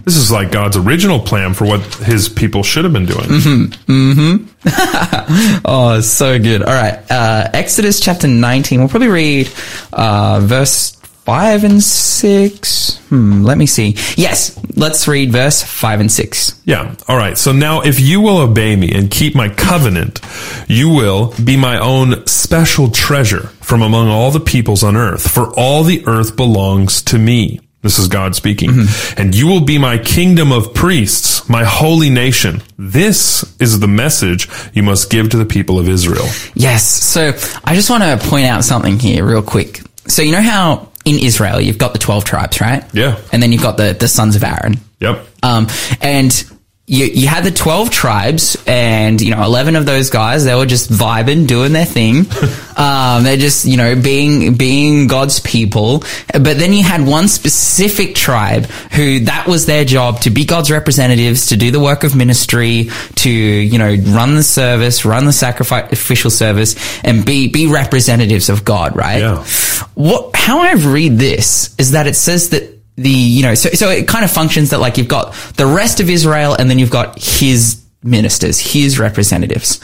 This 0.06 0.15
is 0.15 0.32
like 0.32 0.51
God's 0.51 0.77
original 0.77 1.20
plan 1.20 1.53
for 1.53 1.65
what 1.65 1.82
his 1.96 2.30
people 2.30 2.63
should 2.63 2.86
have 2.86 2.94
been 2.94 3.06
doing. 3.06 3.25
Mm-hmm. 3.25 4.48
Oh, 5.65 6.00
so 6.01 6.38
good. 6.39 6.62
All 6.63 6.74
right, 6.74 7.00
uh, 7.10 7.50
Exodus 7.53 8.00
chapter 8.00 8.27
nineteen. 8.27 8.80
We'll 8.80 8.89
probably 8.89 9.08
read 9.10 9.50
uh, 9.94 10.39
verse 10.44 10.96
five 11.25 11.63
and 11.63 11.82
six. 11.82 12.98
Hmm, 13.10 13.44
let 13.44 13.58
me 13.58 13.65
see. 13.65 13.96
Yes, 14.18 14.60
let's 14.75 15.08
read 15.08 15.32
verse 15.32 15.62
five 15.62 16.00
and 16.00 16.12
six. 16.12 16.60
Yeah. 16.65 16.96
All 17.08 17.18
right. 17.18 17.38
So 17.38 17.51
now 17.51 17.82
if 17.82 18.00
you 18.00 18.22
will 18.22 18.39
obey 18.39 18.75
me 18.75 18.91
and 18.94 19.10
keep 19.10 19.36
my 19.36 19.50
covenant, 19.50 20.20
you 20.68 20.89
will 20.89 21.34
be 21.44 21.58
my 21.58 21.77
own 21.80 22.25
special 22.27 22.89
treasure 22.89 23.48
from 23.62 23.82
among 23.82 24.10
all 24.10 24.32
the 24.32 24.39
peoples 24.39 24.84
on 24.84 24.96
earth, 24.96 25.30
for 25.30 25.53
all 25.58 25.84
the 25.84 26.03
earth 26.08 26.36
belongs 26.36 27.01
to 27.03 27.18
me. 27.20 27.60
This 27.81 27.97
is 27.97 28.07
God 28.07 28.35
speaking. 28.35 28.69
And 29.17 29.33
you 29.33 29.47
will 29.47 29.61
be 29.61 29.77
my 29.79 29.97
kingdom 29.97 30.51
of 30.51 30.73
priests, 30.73 31.50
my 31.50 31.63
holy 31.63 32.09
nation. 32.11 32.61
This 32.77 33.43
is 33.59 33.79
the 33.79 33.88
message 33.88 34.47
you 34.73 34.83
must 34.83 35.09
give 35.09 35.29
to 35.31 35.38
the 35.38 35.45
people 35.45 35.79
of 35.79 35.89
Israel. 35.89 36.27
Yes. 36.53 36.85
So 36.85 37.31
I 37.63 37.73
just 37.73 37.89
want 37.89 38.03
to 38.03 38.29
point 38.29 38.45
out 38.45 38.63
something 38.63 39.00
here 39.00 39.25
real 39.25 39.41
quick. 39.41 39.81
So 40.05 40.21
you 40.21 40.31
know 40.31 40.41
how 40.41 40.89
in 41.05 41.17
Israel 41.17 41.59
you've 41.59 41.79
got 41.79 41.93
the 41.93 42.00
12 42.00 42.23
tribes, 42.23 42.61
right? 42.61 42.83
Yeah. 42.93 43.19
And 43.31 43.41
then 43.41 43.51
you've 43.51 43.63
got 43.63 43.77
the, 43.77 43.93
the 44.00 44.07
sons 44.07 44.35
of 44.35 44.43
Aaron. 44.43 44.75
Yep. 45.00 45.25
Um, 45.41 45.67
and 46.01 46.50
you, 46.91 47.05
you 47.05 47.27
had 47.29 47.45
the 47.45 47.51
12 47.51 47.89
tribes 47.89 48.62
and, 48.67 49.21
you 49.21 49.33
know, 49.33 49.41
11 49.41 49.77
of 49.77 49.86
those 49.86 50.10
guys, 50.10 50.43
they 50.43 50.53
were 50.53 50.65
just 50.65 50.91
vibing, 50.91 51.48
doing 51.48 51.71
their 51.71 51.86
thing. 51.86 52.25
um, 52.75 53.24
they're 53.24 53.38
just, 53.38 53.63
you 53.63 53.77
know, 53.77 53.95
being, 53.95 54.55
being 54.55 55.07
God's 55.07 55.39
people. 55.39 56.00
But 56.33 56.57
then 56.57 56.74
you 56.74 56.83
had 56.83 57.07
one 57.07 57.29
specific 57.29 58.13
tribe 58.13 58.65
who 58.65 59.21
that 59.21 59.48
was 59.48 59.67
their 59.67 59.86
job 59.86 60.19
to 60.24 60.31
be 60.31 60.43
God's 60.43 60.69
representatives, 60.69 61.48
to 61.48 61.55
do 61.55 61.71
the 61.71 61.79
work 61.79 62.03
of 62.03 62.13
ministry, 62.13 62.89
to, 63.15 63.29
you 63.29 63.77
know, 63.77 63.95
run 64.13 64.36
the 64.36 64.43
service, 64.43 65.05
run 65.05 65.24
the 65.24 65.31
sacrificial 65.31 66.29
service 66.29 66.75
and 67.05 67.25
be, 67.25 67.48
be 67.48 67.67
representatives 67.67 68.50
of 68.50 68.65
God, 68.65 68.98
right? 68.98 69.21
Yeah. 69.21 69.45
What, 69.93 70.36
how 70.36 70.60
I 70.60 70.74
read 70.74 71.13
this 71.13 71.74
is 71.79 71.91
that 71.91 72.05
it 72.05 72.17
says 72.17 72.50
that 72.50 72.70
the, 73.01 73.10
you 73.10 73.43
know, 73.43 73.55
so, 73.55 73.70
so 73.70 73.89
it 73.89 74.08
kind 74.08 74.24
of 74.24 74.31
functions 74.31 74.70
that 74.72 74.79
like 74.79 74.98
you've 74.98 75.08
got 75.08 75.34
the 75.55 75.65
rest 75.65 76.00
of 76.00 76.10
Israel 76.10 76.53
and 76.53 76.70
then 76.70 76.79
you've 76.79 76.91
got 76.91 77.22
his 77.22 77.81
ministers, 78.03 78.60
his 78.60 79.00
representatives. 79.00 79.79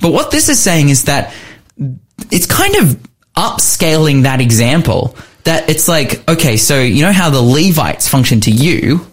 But 0.00 0.12
what 0.12 0.30
this 0.30 0.48
is 0.48 0.60
saying 0.60 0.88
is 0.88 1.04
that 1.04 1.34
it's 2.30 2.46
kind 2.46 2.76
of 2.76 3.00
upscaling 3.36 4.22
that 4.22 4.40
example 4.40 5.16
that 5.44 5.70
it's 5.70 5.88
like, 5.88 6.28
okay, 6.28 6.56
so 6.56 6.80
you 6.80 7.02
know 7.02 7.12
how 7.12 7.30
the 7.30 7.40
Levites 7.40 8.08
function 8.08 8.40
to 8.42 8.50
you? 8.50 9.06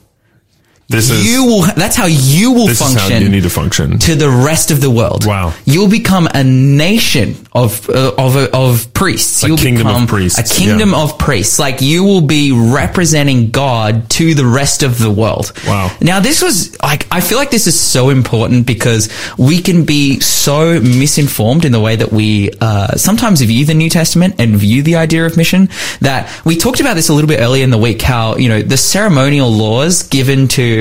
This 0.89 1.09
is 1.09 1.25
you 1.31 1.45
will, 1.45 1.61
that's 1.75 1.95
how 1.95 2.05
you 2.05 2.51
will 2.51 2.67
function 2.67 3.21
you 3.21 3.29
need 3.29 3.43
to 3.43 3.49
function. 3.49 3.97
to 3.99 4.15
the 4.15 4.29
rest 4.29 4.69
of 4.69 4.81
the 4.81 4.89
world. 4.91 5.25
Wow. 5.25 5.53
You'll 5.65 5.89
become 5.89 6.27
a 6.33 6.43
nation 6.43 7.35
of 7.53 7.89
uh, 7.89 8.13
of 8.17 8.35
of 8.53 8.93
priests. 8.93 9.43
A 9.43 9.47
You'll 9.47 9.57
kingdom 9.57 9.87
of 9.87 9.93
become 9.93 10.07
priests, 10.07 10.39
A 10.39 10.43
kingdom 10.43 10.91
yeah. 10.91 11.01
of 11.03 11.17
priests. 11.17 11.57
Like 11.57 11.81
you 11.81 12.03
will 12.03 12.21
be 12.21 12.51
representing 12.51 13.51
God 13.51 14.09
to 14.11 14.33
the 14.35 14.45
rest 14.45 14.83
of 14.83 14.99
the 14.99 15.09
world. 15.09 15.51
Wow. 15.65 15.95
Now 16.01 16.19
this 16.19 16.41
was 16.41 16.79
like 16.81 17.07
I 17.11 17.21
feel 17.21 17.37
like 17.37 17.51
this 17.51 17.65
is 17.67 17.79
so 17.79 18.09
important 18.09 18.67
because 18.67 19.09
we 19.37 19.61
can 19.61 19.85
be 19.85 20.19
so 20.19 20.79
misinformed 20.79 21.65
in 21.65 21.71
the 21.71 21.79
way 21.79 21.95
that 21.95 22.11
we 22.11 22.51
uh, 22.61 22.95
sometimes 22.97 23.41
view 23.41 23.65
the 23.65 23.73
New 23.73 23.89
Testament 23.89 24.35
and 24.37 24.55
view 24.57 24.83
the 24.83 24.97
idea 24.97 25.25
of 25.25 25.37
mission. 25.37 25.69
That 26.01 26.29
we 26.45 26.57
talked 26.57 26.81
about 26.81 26.95
this 26.95 27.09
a 27.09 27.13
little 27.13 27.27
bit 27.27 27.39
earlier 27.39 27.63
in 27.63 27.69
the 27.69 27.77
week. 27.77 28.01
How 28.01 28.35
you 28.35 28.49
know 28.49 28.61
the 28.61 28.77
ceremonial 28.77 29.49
laws 29.49 30.03
given 30.03 30.47
to 30.49 30.72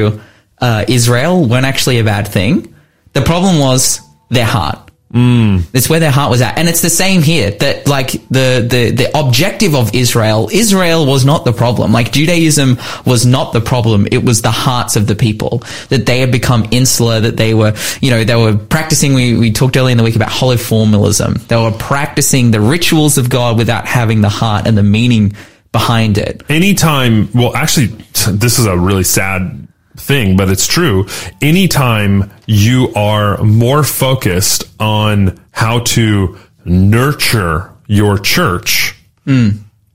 uh, 0.59 0.85
Israel 0.89 1.47
weren't 1.49 1.67
actually 1.67 1.99
a 1.99 2.05
bad 2.05 2.29
thing. 2.29 2.75
The 3.13 3.23
problem 3.23 3.59
was 3.59 4.01
their 4.31 4.47
heart. 4.47 4.91
Mm. 5.13 5.65
It's 5.75 5.91
where 5.91 6.01
their 6.01 6.11
heart 6.11 6.31
was 6.31 6.41
at. 6.41 6.57
And 6.57 6.69
it's 6.69 6.81
the 6.81 6.89
same 6.89 7.21
here 7.21 7.51
that 7.51 7.87
like 7.87 8.13
the, 8.31 8.67
the, 8.67 8.91
the 8.93 9.19
objective 9.19 9.75
of 9.75 9.95
Israel, 9.95 10.49
Israel 10.51 11.05
was 11.05 11.27
not 11.27 11.45
the 11.45 11.53
problem. 11.53 11.93
Like 11.93 12.13
Judaism 12.13 12.79
was 13.05 13.27
not 13.27 13.53
the 13.53 13.61
problem. 13.61 14.07
It 14.11 14.25
was 14.25 14.41
the 14.41 14.51
hearts 14.51 14.97
of 14.97 15.07
the 15.07 15.15
people 15.15 15.63
that 15.91 16.07
they 16.07 16.21
had 16.21 16.33
become 16.33 16.67
insular, 16.71 17.21
that 17.21 17.37
they 17.37 17.53
were, 17.53 17.75
you 18.01 18.11
know, 18.11 18.25
they 18.25 18.37
were 18.37 18.57
practicing, 18.57 19.13
we, 19.13 19.37
we 19.37 19.53
talked 19.53 19.77
earlier 19.77 19.93
in 19.93 19.99
the 19.99 20.05
week 20.05 20.17
about 20.17 20.31
hollow 20.31 20.57
formalism. 20.57 21.35
They 21.49 21.57
were 21.57 21.73
practicing 21.73 22.51
the 22.51 22.61
rituals 22.61 23.19
of 23.19 23.29
God 23.29 23.59
without 23.59 23.87
having 23.87 24.23
the 24.23 24.31
heart 24.31 24.67
and 24.67 24.79
the 24.79 24.83
meaning 24.83 25.37
behind 25.73 26.19
it. 26.19 26.43
anytime 26.51 27.33
well 27.33 27.57
actually 27.57 27.87
this 27.87 28.59
is 28.59 28.67
a 28.67 28.77
really 28.77 29.05
sad 29.05 29.67
thing 30.03 30.37
but 30.37 30.51
it's 30.51 30.67
true. 30.67 31.07
Anytime 31.41 32.31
you 32.47 32.93
are 32.95 33.39
more 33.43 33.83
focused 33.85 34.65
on 34.81 35.41
how 35.53 35.81
to 35.81 36.39
nurture 36.65 37.71
your 37.87 38.19
church 38.19 38.97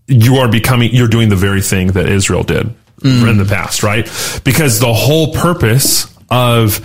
you 0.08 0.36
are 0.38 0.48
becoming 0.50 0.90
you're 0.94 1.08
doing 1.10 1.30
the 1.30 1.36
very 1.36 1.62
thing 1.62 1.88
that 1.94 2.08
Israel 2.08 2.44
did 2.44 2.74
in 3.30 3.38
the 3.38 3.46
past 3.46 3.84
right? 3.84 4.06
Because 4.44 4.80
the 4.80 4.94
whole 4.94 5.34
purpose 5.34 6.08
of 6.30 6.80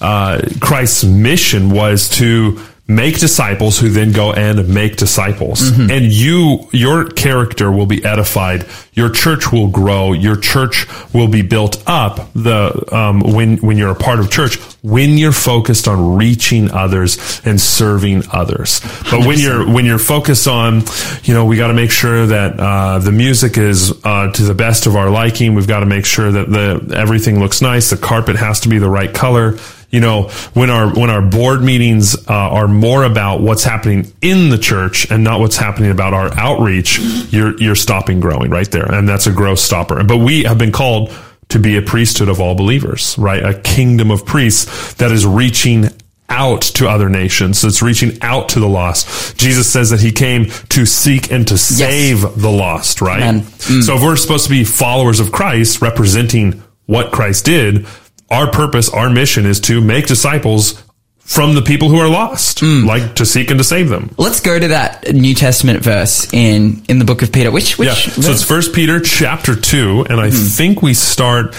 uh, 0.00 0.40
Christ's 0.60 1.04
mission 1.04 1.70
was 1.70 2.08
to 2.10 2.60
make 2.88 3.18
disciples 3.18 3.78
who 3.78 3.90
then 3.90 4.12
go 4.12 4.32
and 4.32 4.66
make 4.68 4.96
disciples. 4.96 5.60
And 5.78 6.10
you 6.10 6.68
your 6.72 7.08
character 7.08 7.70
will 7.70 7.86
be 7.86 8.02
edified. 8.04 8.66
Your 8.94 9.10
church 9.10 9.52
will 9.52 9.68
grow. 9.68 10.12
Your 10.12 10.36
church 10.36 10.86
will 11.12 11.28
be 11.28 11.42
built 11.42 11.82
up. 11.86 12.32
The 12.32 12.88
um, 12.94 13.20
when 13.20 13.58
when 13.58 13.76
you're 13.76 13.90
a 13.90 13.94
part 13.94 14.18
of 14.18 14.30
church 14.30 14.56
when 14.82 15.18
you're 15.18 15.32
focused 15.32 15.86
on 15.86 16.16
reaching 16.16 16.70
others 16.70 17.42
and 17.44 17.60
serving 17.60 18.22
others. 18.32 18.80
But 19.10 19.26
when 19.26 19.38
you're 19.38 19.70
when 19.70 19.84
you're 19.84 19.98
focused 19.98 20.48
on 20.48 20.82
you 21.24 21.34
know 21.34 21.44
we 21.44 21.56
got 21.56 21.68
to 21.68 21.74
make 21.74 21.90
sure 21.90 22.26
that 22.26 22.58
uh, 22.58 22.98
the 23.00 23.12
music 23.12 23.58
is 23.58 23.92
uh, 24.04 24.32
to 24.32 24.42
the 24.42 24.54
best 24.54 24.86
of 24.86 24.96
our 24.96 25.10
liking. 25.10 25.54
We've 25.54 25.68
got 25.68 25.80
to 25.80 25.86
make 25.86 26.06
sure 26.06 26.32
that 26.32 26.48
the 26.48 26.96
everything 26.96 27.38
looks 27.38 27.60
nice. 27.60 27.90
The 27.90 27.98
carpet 27.98 28.36
has 28.36 28.60
to 28.60 28.68
be 28.68 28.78
the 28.78 28.88
right 28.88 29.12
color 29.12 29.58
you 29.90 30.00
know 30.00 30.24
when 30.54 30.70
our 30.70 30.88
when 30.98 31.10
our 31.10 31.22
board 31.22 31.62
meetings 31.62 32.14
uh, 32.28 32.32
are 32.32 32.68
more 32.68 33.04
about 33.04 33.40
what's 33.40 33.64
happening 33.64 34.12
in 34.20 34.50
the 34.50 34.58
church 34.58 35.10
and 35.10 35.24
not 35.24 35.40
what's 35.40 35.56
happening 35.56 35.90
about 35.90 36.12
our 36.12 36.32
outreach 36.38 36.98
you're 37.30 37.58
you're 37.60 37.74
stopping 37.74 38.20
growing 38.20 38.50
right 38.50 38.70
there. 38.70 38.92
And 38.92 39.08
that's 39.08 39.26
a 39.26 39.32
growth 39.32 39.58
stopper. 39.58 40.02
But 40.04 40.18
we 40.18 40.44
have 40.44 40.58
been 40.58 40.72
called 40.72 41.16
to 41.48 41.58
be 41.58 41.76
a 41.78 41.82
priesthood 41.82 42.28
of 42.28 42.40
all 42.40 42.54
believers 42.54 43.16
right? 43.18 43.42
A 43.44 43.58
kingdom 43.58 44.10
of 44.10 44.26
priests 44.26 44.94
that 44.94 45.10
is 45.10 45.24
reaching 45.26 45.86
out 46.30 46.60
to 46.60 46.86
other 46.86 47.08
nations. 47.08 47.64
It's 47.64 47.80
reaching 47.80 48.18
out 48.20 48.50
to 48.50 48.60
the 48.60 48.68
lost. 48.68 49.38
Jesus 49.38 49.72
says 49.72 49.88
that 49.90 50.00
he 50.00 50.12
came 50.12 50.50
to 50.68 50.84
seek 50.84 51.32
and 51.32 51.48
to 51.48 51.56
save 51.56 52.20
the 52.36 52.50
lost 52.50 53.00
right? 53.00 53.22
Amen. 53.22 53.44
so 53.82 53.96
if 53.96 54.02
we're 54.02 54.16
supposed 54.16 54.44
to 54.44 54.50
be 54.50 54.64
followers 54.64 55.20
of 55.20 55.32
christ 55.32 55.80
representing 55.80 56.62
what 56.86 57.12
christ 57.12 57.44
did 57.44 57.86
our 58.30 58.50
purpose, 58.50 58.88
our 58.90 59.10
mission 59.10 59.46
is 59.46 59.60
to 59.60 59.80
make 59.80 60.06
disciples 60.06 60.82
from 61.18 61.54
the 61.54 61.62
people 61.62 61.90
who 61.90 61.98
are 61.98 62.08
lost, 62.08 62.60
hmm. 62.60 62.86
like 62.86 63.16
to 63.16 63.26
seek 63.26 63.50
and 63.50 63.58
to 63.58 63.64
save 63.64 63.90
them. 63.90 64.14
Let's 64.16 64.40
go 64.40 64.58
to 64.58 64.68
that 64.68 65.12
New 65.14 65.34
Testament 65.34 65.84
verse 65.84 66.32
in, 66.32 66.82
in 66.88 66.98
the 66.98 67.04
book 67.04 67.20
of 67.22 67.32
Peter. 67.32 67.50
Which, 67.50 67.78
which, 67.78 67.88
Yeah. 67.88 67.94
So 67.94 68.30
it's 68.30 68.42
First 68.42 68.74
Peter 68.74 68.98
chapter 68.98 69.54
two, 69.54 70.06
and 70.08 70.20
I 70.20 70.30
hmm. 70.30 70.36
think 70.36 70.82
we 70.82 70.94
start. 70.94 71.54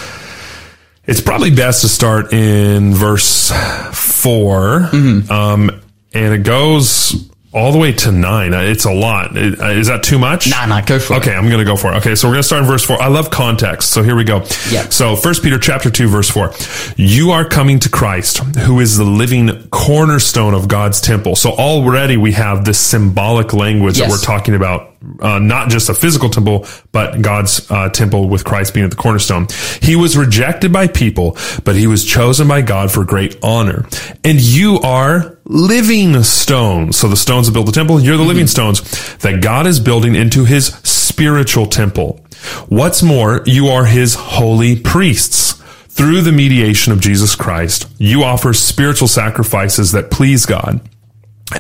It's 1.05 1.21
probably 1.21 1.49
best 1.49 1.81
to 1.81 1.88
start 1.88 2.33
in 2.33 2.93
verse 2.93 3.49
4 3.49 4.89
mm-hmm. 4.91 5.31
um, 5.31 5.81
and 6.13 6.33
it 6.35 6.43
goes 6.43 7.28
all 7.51 7.72
the 7.72 7.77
way 7.79 7.91
to 7.91 8.12
nine. 8.12 8.53
Uh, 8.53 8.62
It's 8.62 8.86
a 8.86 8.91
lot. 8.94 9.36
Uh, 9.36 9.70
Is 9.72 9.88
that 9.88 10.03
too 10.03 10.20
much? 10.20 10.50
Nah, 10.50 10.65
nah, 10.68 10.82
go 10.82 11.00
for 11.00 11.15
it. 11.15 11.18
Okay, 11.22 11.34
I'm 11.34 11.46
going 11.48 11.60
to 11.60 11.65
go 11.65 11.75
for 11.75 11.94
it. 11.94 11.98
Okay, 11.98 12.15
so 12.15 12.27
we're 12.27 12.36
going 12.36 12.44
to 12.44 12.48
start 12.48 12.62
in 12.63 12.68
verse 12.68 12.84
4. 12.86 13.01
I 13.01 13.08
love 13.08 13.32
context, 13.32 13.89
so 13.89 14.03
here 14.03 14.15
we 14.15 14.24
go. 14.24 14.38
Yeah. 14.70 14.88
So, 14.89 15.15
First 15.15 15.41
Peter 15.41 15.58
chapter 15.58 15.89
2 15.89 16.08
verse 16.08 16.29
4. 16.29 16.51
You 16.98 17.32
are 17.32 17.46
coming 17.46 17.79
to 17.79 17.89
Christ, 17.89 18.38
who 18.56 18.79
is 18.79 18.98
the 18.98 19.03
living 19.03 19.68
cornerstone 19.70 20.53
of 20.53 20.68
God's 20.68 21.01
temple. 21.01 21.36
So 21.36 21.51
already 21.51 22.18
we 22.18 22.34
have 22.34 22.65
this 22.65 22.79
symbolic 22.79 23.53
language 23.53 23.98
that 23.98 24.10
we're 24.10 24.18
talking 24.20 24.53
about 24.56 24.88
uh, 25.20 25.39
not 25.39 25.70
just 25.70 25.89
a 25.89 25.94
physical 25.94 26.29
temple, 26.29 26.65
but 26.91 27.22
God's 27.22 27.70
uh, 27.72 27.89
temple 27.89 28.27
with 28.27 28.44
Christ 28.44 28.74
being 28.74 28.84
at 28.84 28.89
the 28.89 28.98
cornerstone. 28.98 29.48
He 29.82 29.96
was 29.96 30.18
rejected 30.18 30.74
by 30.74 30.88
people, 30.88 31.38
but 31.63 31.75
he 31.75 31.88
was 31.88 32.06
chosen 32.06 32.48
by 32.48 32.62
God 32.62 32.91
for 32.91 33.06
great 33.06 33.38
honor. 33.41 33.86
And 34.24 34.41
you 34.41 34.79
are 34.79 35.38
living 35.46 36.22
stones. 36.24 36.98
So 36.98 37.08
the 37.08 37.15
stones 37.15 37.48
that 37.48 37.53
build 37.53 37.68
the 37.68 37.72
temple, 37.72 38.00
you're 38.00 38.18
the 38.18 38.24
living 38.24 38.48
stones 38.48 38.82
that 39.18 39.41
God 39.41 39.68
is 39.68 39.79
building 39.79 40.15
into 40.15 40.46
his 40.46 40.68
spiritual 40.68 41.68
temple. 41.68 42.20
What's 42.68 43.03
more, 43.03 43.41
you 43.46 43.68
are 43.68 43.86
his 43.86 44.15
holy 44.15 44.79
priests. 44.79 45.53
Through 45.89 46.22
the 46.22 46.32
mediation 46.32 46.94
of 46.94 47.01
Jesus 47.01 47.36
Christ, 47.36 47.89
you 47.98 48.24
offer 48.24 48.53
spiritual 48.53 49.10
sacrifices 49.10 49.91
that 49.91 50.12
please 50.12 50.46
God. 50.46 50.79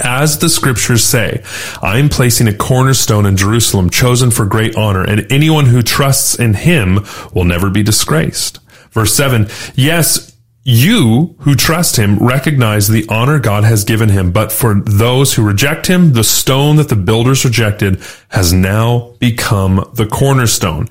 As 0.03 0.37
the 0.37 0.49
scriptures 0.49 1.03
say, 1.03 1.43
I 1.81 1.97
am 1.97 2.09
placing 2.09 2.47
a 2.47 2.53
cornerstone 2.53 3.25
in 3.25 3.37
Jerusalem 3.37 3.89
chosen 3.89 4.29
for 4.29 4.45
great 4.45 4.75
honor, 4.75 5.03
and 5.03 5.31
anyone 5.31 5.65
who 5.65 5.81
trusts 5.81 6.35
in 6.35 6.53
him 6.53 6.99
will 7.33 7.45
never 7.45 7.69
be 7.69 7.81
disgraced. 7.81 8.59
Verse 8.91 9.13
7 9.13 9.47
Yes, 9.75 10.35
you 10.63 11.35
who 11.39 11.55
trust 11.55 11.95
him 11.95 12.19
recognize 12.19 12.87
the 12.87 13.07
honor 13.09 13.39
God 13.39 13.63
has 13.63 13.83
given 13.83 14.09
him, 14.09 14.31
but 14.31 14.51
for 14.51 14.81
those 14.81 15.33
who 15.33 15.43
reject 15.43 15.87
him, 15.87 16.13
the 16.13 16.23
stone 16.23 16.75
that 16.75 16.89
the 16.89 16.95
builders 16.95 17.43
rejected 17.43 17.99
has 18.29 18.53
now 18.53 19.15
become 19.19 19.89
the 19.95 20.05
cornerstone. 20.05 20.87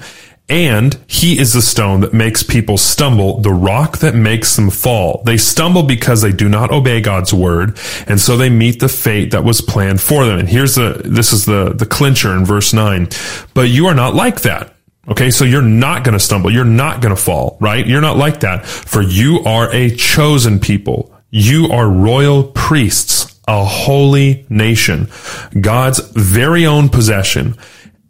And 0.49 0.99
he 1.07 1.39
is 1.39 1.53
the 1.53 1.61
stone 1.61 2.01
that 2.01 2.15
makes 2.15 2.43
people 2.43 2.79
stumble, 2.79 3.41
the 3.41 3.53
rock 3.53 3.99
that 3.99 4.15
makes 4.15 4.57
them 4.57 4.71
fall. 4.71 5.23
They 5.27 5.37
stumble 5.37 5.83
because 5.83 6.23
they 6.23 6.33
do 6.33 6.49
not 6.49 6.71
obey 6.71 7.03
God's 7.03 7.35
word, 7.35 7.79
and 8.07 8.19
so 8.19 8.37
they 8.37 8.49
meet 8.49 8.81
the 8.81 8.89
fate 8.89 9.33
that 9.33 9.45
was 9.45 9.61
planned 9.61 10.01
for 10.01 10.25
them. 10.25 10.39
And 10.39 10.49
here's 10.49 10.77
the, 10.77 11.03
this 11.05 11.35
is 11.35 11.45
the, 11.45 11.75
the 11.75 11.85
clincher 11.85 12.35
in 12.35 12.47
verse 12.47 12.73
9. 12.73 13.09
But 13.53 13.69
you 13.69 13.87
are 13.87 13.95
not 13.95 14.15
like 14.15 14.41
that. 14.43 14.75
Okay, 15.09 15.31
so 15.31 15.45
you're 15.45 15.63
not 15.63 16.05
going 16.05 16.15
to 16.15 16.21
stumble. 16.21 16.51
You're 16.51 16.65
not 16.65 17.01
going 17.01 17.15
to 17.15 17.21
fall, 17.21 17.57
right? 17.61 17.87
You're 17.87 18.01
not 18.03 18.17
like 18.17 18.41
that. 18.41 18.67
For 18.67 19.03
you 19.03 19.41
are 19.45 19.73
a 19.73 19.95
chosen 19.97 20.61
people. 20.61 21.15
You 21.31 21.69
are 21.73 21.89
royal 21.89 22.45
priests, 22.45 23.39
a 23.47 23.65
holy 23.65 24.47
nation, 24.49 25.09
God's 25.59 26.01
very 26.11 26.67
own 26.67 26.89
possession. 26.89 27.57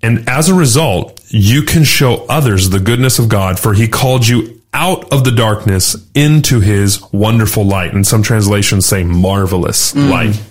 And 0.03 0.29
as 0.29 0.49
a 0.49 0.55
result, 0.55 1.18
you 1.31 1.63
can 1.63 1.85
show 1.85 2.25
others 2.29 2.71
the 2.71 2.81
goodness 2.81 3.19
of 3.19 3.29
God, 3.29 3.59
for 3.59 3.75
he 3.75 3.89
called 3.89 4.27
you 4.27 4.61
out 4.73 5.13
of 5.13 5.25
the 5.25 5.31
darkness 5.31 5.97
into 6.15 6.61
his 6.61 7.03
wonderful 7.13 7.65
light. 7.65 7.93
And 7.93 8.07
some 8.07 8.23
translations 8.23 8.87
say 8.87 9.05
marvelous 9.05 9.93
mm. 9.93 10.11
light. 10.11 10.43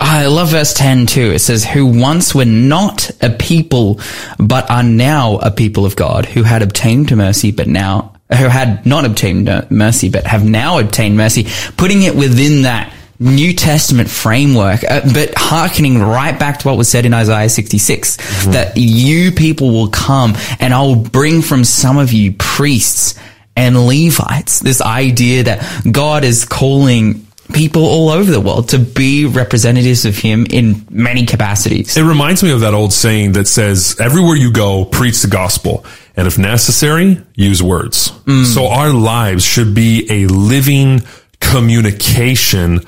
Ah, 0.00 0.20
I 0.20 0.26
love 0.26 0.50
verse 0.50 0.74
10 0.74 1.06
too. 1.06 1.30
It 1.30 1.38
says, 1.38 1.64
who 1.64 1.86
once 1.86 2.34
were 2.34 2.44
not 2.44 3.10
a 3.20 3.30
people, 3.30 4.00
but 4.38 4.70
are 4.70 4.82
now 4.82 5.38
a 5.38 5.50
people 5.50 5.86
of 5.86 5.96
God, 5.96 6.26
who 6.26 6.42
had 6.42 6.62
obtained 6.62 7.14
mercy, 7.16 7.52
but 7.52 7.68
now, 7.68 8.14
who 8.30 8.48
had 8.48 8.84
not 8.84 9.04
obtained 9.04 9.48
mercy, 9.70 10.08
but 10.08 10.26
have 10.26 10.44
now 10.44 10.78
obtained 10.78 11.16
mercy, 11.16 11.46
putting 11.76 12.02
it 12.02 12.16
within 12.16 12.62
that 12.62 12.92
New 13.18 13.52
Testament 13.54 14.10
framework, 14.10 14.82
uh, 14.84 15.00
but 15.12 15.32
hearkening 15.36 16.00
right 16.00 16.38
back 16.38 16.58
to 16.60 16.68
what 16.68 16.76
was 16.76 16.88
said 16.88 17.06
in 17.06 17.14
Isaiah 17.14 17.48
66, 17.48 18.46
that 18.46 18.72
you 18.76 19.32
people 19.32 19.70
will 19.70 19.88
come 19.88 20.34
and 20.58 20.74
I 20.74 20.82
will 20.82 20.96
bring 20.96 21.42
from 21.42 21.64
some 21.64 21.98
of 21.98 22.12
you 22.12 22.32
priests 22.32 23.14
and 23.56 23.86
Levites. 23.86 24.60
This 24.60 24.80
idea 24.80 25.44
that 25.44 25.84
God 25.90 26.24
is 26.24 26.44
calling 26.44 27.26
people 27.52 27.84
all 27.84 28.08
over 28.08 28.30
the 28.30 28.40
world 28.40 28.70
to 28.70 28.78
be 28.78 29.26
representatives 29.26 30.04
of 30.04 30.16
Him 30.16 30.46
in 30.50 30.86
many 30.90 31.26
capacities. 31.26 31.96
It 31.96 32.02
reminds 32.02 32.42
me 32.42 32.50
of 32.50 32.60
that 32.60 32.74
old 32.74 32.92
saying 32.92 33.32
that 33.32 33.46
says, 33.46 33.96
everywhere 34.00 34.36
you 34.36 34.52
go, 34.52 34.84
preach 34.84 35.22
the 35.22 35.28
gospel. 35.28 35.84
And 36.16 36.26
if 36.26 36.38
necessary, 36.38 37.20
use 37.34 37.62
words. 37.62 38.12
So 38.52 38.68
our 38.68 38.92
lives 38.92 39.44
should 39.44 39.74
be 39.74 40.06
a 40.10 40.26
living 40.26 41.02
communication 41.40 42.80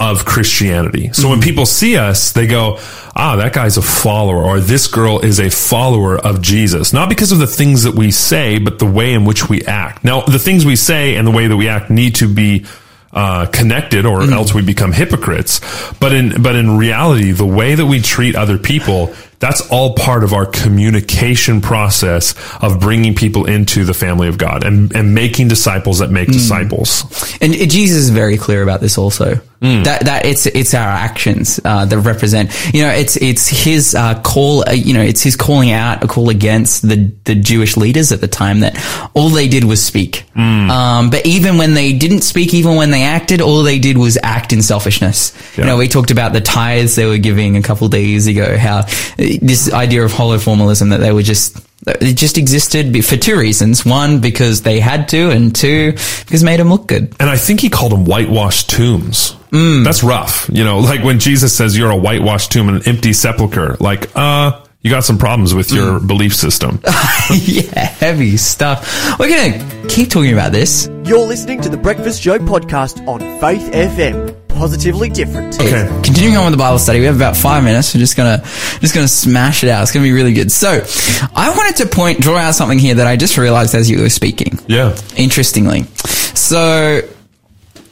of 0.00 0.24
Christianity. 0.24 1.12
So 1.12 1.28
when 1.28 1.40
people 1.42 1.66
see 1.66 1.98
us, 1.98 2.32
they 2.32 2.46
go, 2.46 2.78
ah, 3.14 3.36
that 3.36 3.52
guy's 3.52 3.76
a 3.76 3.82
follower 3.82 4.42
or 4.42 4.58
this 4.58 4.86
girl 4.86 5.20
is 5.20 5.38
a 5.38 5.50
follower 5.50 6.18
of 6.18 6.40
Jesus. 6.40 6.94
Not 6.94 7.10
because 7.10 7.32
of 7.32 7.38
the 7.38 7.46
things 7.46 7.82
that 7.82 7.94
we 7.94 8.10
say, 8.10 8.58
but 8.58 8.78
the 8.78 8.86
way 8.86 9.12
in 9.12 9.26
which 9.26 9.50
we 9.50 9.62
act. 9.62 10.02
Now, 10.02 10.22
the 10.22 10.38
things 10.38 10.64
we 10.64 10.76
say 10.76 11.16
and 11.16 11.26
the 11.26 11.30
way 11.30 11.46
that 11.46 11.56
we 11.56 11.68
act 11.68 11.90
need 11.90 12.14
to 12.16 12.32
be 12.32 12.64
uh, 13.12 13.46
connected 13.46 14.06
or 14.06 14.22
else 14.22 14.54
we 14.54 14.62
become 14.62 14.92
hypocrites. 14.92 15.60
But 15.98 16.14
in, 16.14 16.42
but 16.42 16.56
in 16.56 16.78
reality, 16.78 17.32
the 17.32 17.46
way 17.46 17.74
that 17.74 17.86
we 17.86 18.00
treat 18.00 18.36
other 18.36 18.56
people, 18.56 19.14
that's 19.40 19.66
all 19.70 19.94
part 19.94 20.22
of 20.22 20.32
our 20.32 20.46
communication 20.46 21.60
process 21.60 22.34
of 22.62 22.78
bringing 22.78 23.14
people 23.14 23.46
into 23.46 23.84
the 23.84 23.94
family 23.94 24.28
of 24.28 24.38
God 24.38 24.64
and, 24.64 24.94
and 24.94 25.14
making 25.14 25.48
disciples 25.48 25.98
that 25.98 26.10
make 26.10 26.28
disciples. 26.28 27.02
And 27.40 27.54
Jesus 27.54 27.96
is 27.96 28.10
very 28.10 28.36
clear 28.36 28.62
about 28.62 28.80
this 28.80 28.98
also. 28.98 29.40
That 29.62 30.06
that 30.06 30.24
it's 30.24 30.46
it's 30.46 30.72
our 30.72 30.88
actions 30.88 31.60
uh, 31.62 31.84
that 31.84 31.98
represent. 31.98 32.50
You 32.72 32.80
know, 32.80 32.88
it's 32.88 33.16
it's 33.16 33.46
his 33.46 33.94
uh, 33.94 34.18
call. 34.22 34.66
Uh, 34.66 34.72
you 34.72 34.94
know, 34.94 35.02
it's 35.02 35.22
his 35.22 35.36
calling 35.36 35.70
out, 35.70 36.02
a 36.02 36.06
call 36.06 36.30
against 36.30 36.88
the 36.88 37.12
the 37.24 37.34
Jewish 37.34 37.76
leaders 37.76 38.10
at 38.10 38.22
the 38.22 38.26
time 38.26 38.60
that 38.60 38.78
all 39.12 39.28
they 39.28 39.48
did 39.48 39.64
was 39.64 39.84
speak. 39.84 40.24
Um, 40.70 41.10
but 41.10 41.26
even 41.26 41.58
when 41.58 41.74
they 41.74 41.92
didn't 41.92 42.22
speak, 42.22 42.54
even 42.54 42.76
when 42.76 42.90
they 42.90 43.02
acted, 43.02 43.42
all 43.42 43.62
they 43.62 43.78
did 43.78 43.98
was 43.98 44.16
act 44.22 44.54
in 44.54 44.62
selfishness. 44.62 45.34
You 45.58 45.64
know, 45.64 45.76
we 45.76 45.88
talked 45.88 46.10
about 46.10 46.32
the 46.32 46.40
tithes 46.40 46.96
they 46.96 47.04
were 47.04 47.18
giving 47.18 47.58
a 47.58 47.62
couple 47.62 47.84
of 47.84 47.90
days 47.90 48.28
ago. 48.28 48.56
How 48.56 48.86
this 49.38 49.72
idea 49.72 50.04
of 50.04 50.12
hollow 50.12 50.38
formalism 50.38 50.90
that 50.90 50.98
they 50.98 51.12
were 51.12 51.22
just. 51.22 51.66
It 51.86 52.14
just 52.14 52.36
existed 52.36 53.04
for 53.06 53.16
two 53.16 53.38
reasons. 53.38 53.86
One, 53.86 54.20
because 54.20 54.60
they 54.60 54.80
had 54.80 55.08
to, 55.08 55.30
and 55.30 55.54
two, 55.54 55.92
because 55.92 56.42
it 56.42 56.44
made 56.44 56.60
them 56.60 56.68
look 56.68 56.86
good. 56.86 57.14
And 57.18 57.30
I 57.30 57.38
think 57.38 57.60
he 57.60 57.70
called 57.70 57.92
them 57.92 58.04
whitewashed 58.04 58.68
tombs. 58.68 59.34
That's 59.50 60.02
rough. 60.02 60.48
You 60.52 60.64
know, 60.64 60.78
like 60.90 61.02
when 61.02 61.18
Jesus 61.18 61.56
says 61.56 61.78
you're 61.78 61.90
a 61.90 61.96
whitewashed 61.96 62.52
tomb 62.52 62.68
and 62.68 62.82
an 62.82 62.88
empty 62.88 63.14
sepulcher, 63.14 63.76
like, 63.80 64.14
uh, 64.14 64.62
you 64.82 64.90
got 64.90 65.04
some 65.04 65.18
problems 65.18 65.54
with 65.54 65.72
your 65.72 66.00
mm. 66.00 66.06
belief 66.06 66.34
system. 66.34 66.80
yeah, 67.30 67.84
heavy 67.84 68.36
stuff. 68.38 69.18
We're 69.18 69.28
going 69.28 69.52
to 69.52 69.88
keep 69.88 70.08
talking 70.08 70.32
about 70.32 70.52
this. 70.52 70.88
You're 71.04 71.26
listening 71.26 71.60
to 71.62 71.68
the 71.68 71.76
Breakfast 71.76 72.22
Show 72.22 72.38
podcast 72.38 73.06
on 73.06 73.20
Faith 73.40 73.70
FM. 73.72 74.48
Positively 74.48 75.10
different. 75.10 75.60
Okay. 75.60 75.86
Continuing 76.02 76.36
on 76.36 76.44
with 76.44 76.52
the 76.52 76.58
Bible 76.58 76.78
study, 76.78 77.00
we 77.00 77.06
have 77.06 77.16
about 77.16 77.36
five 77.36 77.62
minutes. 77.62 77.94
We're 77.94 78.00
just 78.00 78.16
gonna, 78.16 78.38
just 78.80 78.94
gonna 78.94 79.08
smash 79.08 79.62
it 79.64 79.70
out. 79.70 79.82
It's 79.82 79.92
gonna 79.92 80.04
be 80.04 80.12
really 80.12 80.32
good. 80.32 80.50
So, 80.50 80.82
I 81.34 81.54
wanted 81.54 81.76
to 81.76 81.86
point, 81.86 82.20
draw 82.20 82.36
out 82.36 82.54
something 82.54 82.78
here 82.78 82.94
that 82.94 83.06
I 83.06 83.16
just 83.16 83.36
realized 83.36 83.74
as 83.74 83.90
you 83.90 84.00
were 84.00 84.10
speaking. 84.10 84.58
Yeah. 84.66 84.96
Interestingly. 85.16 85.84
So, 85.94 87.02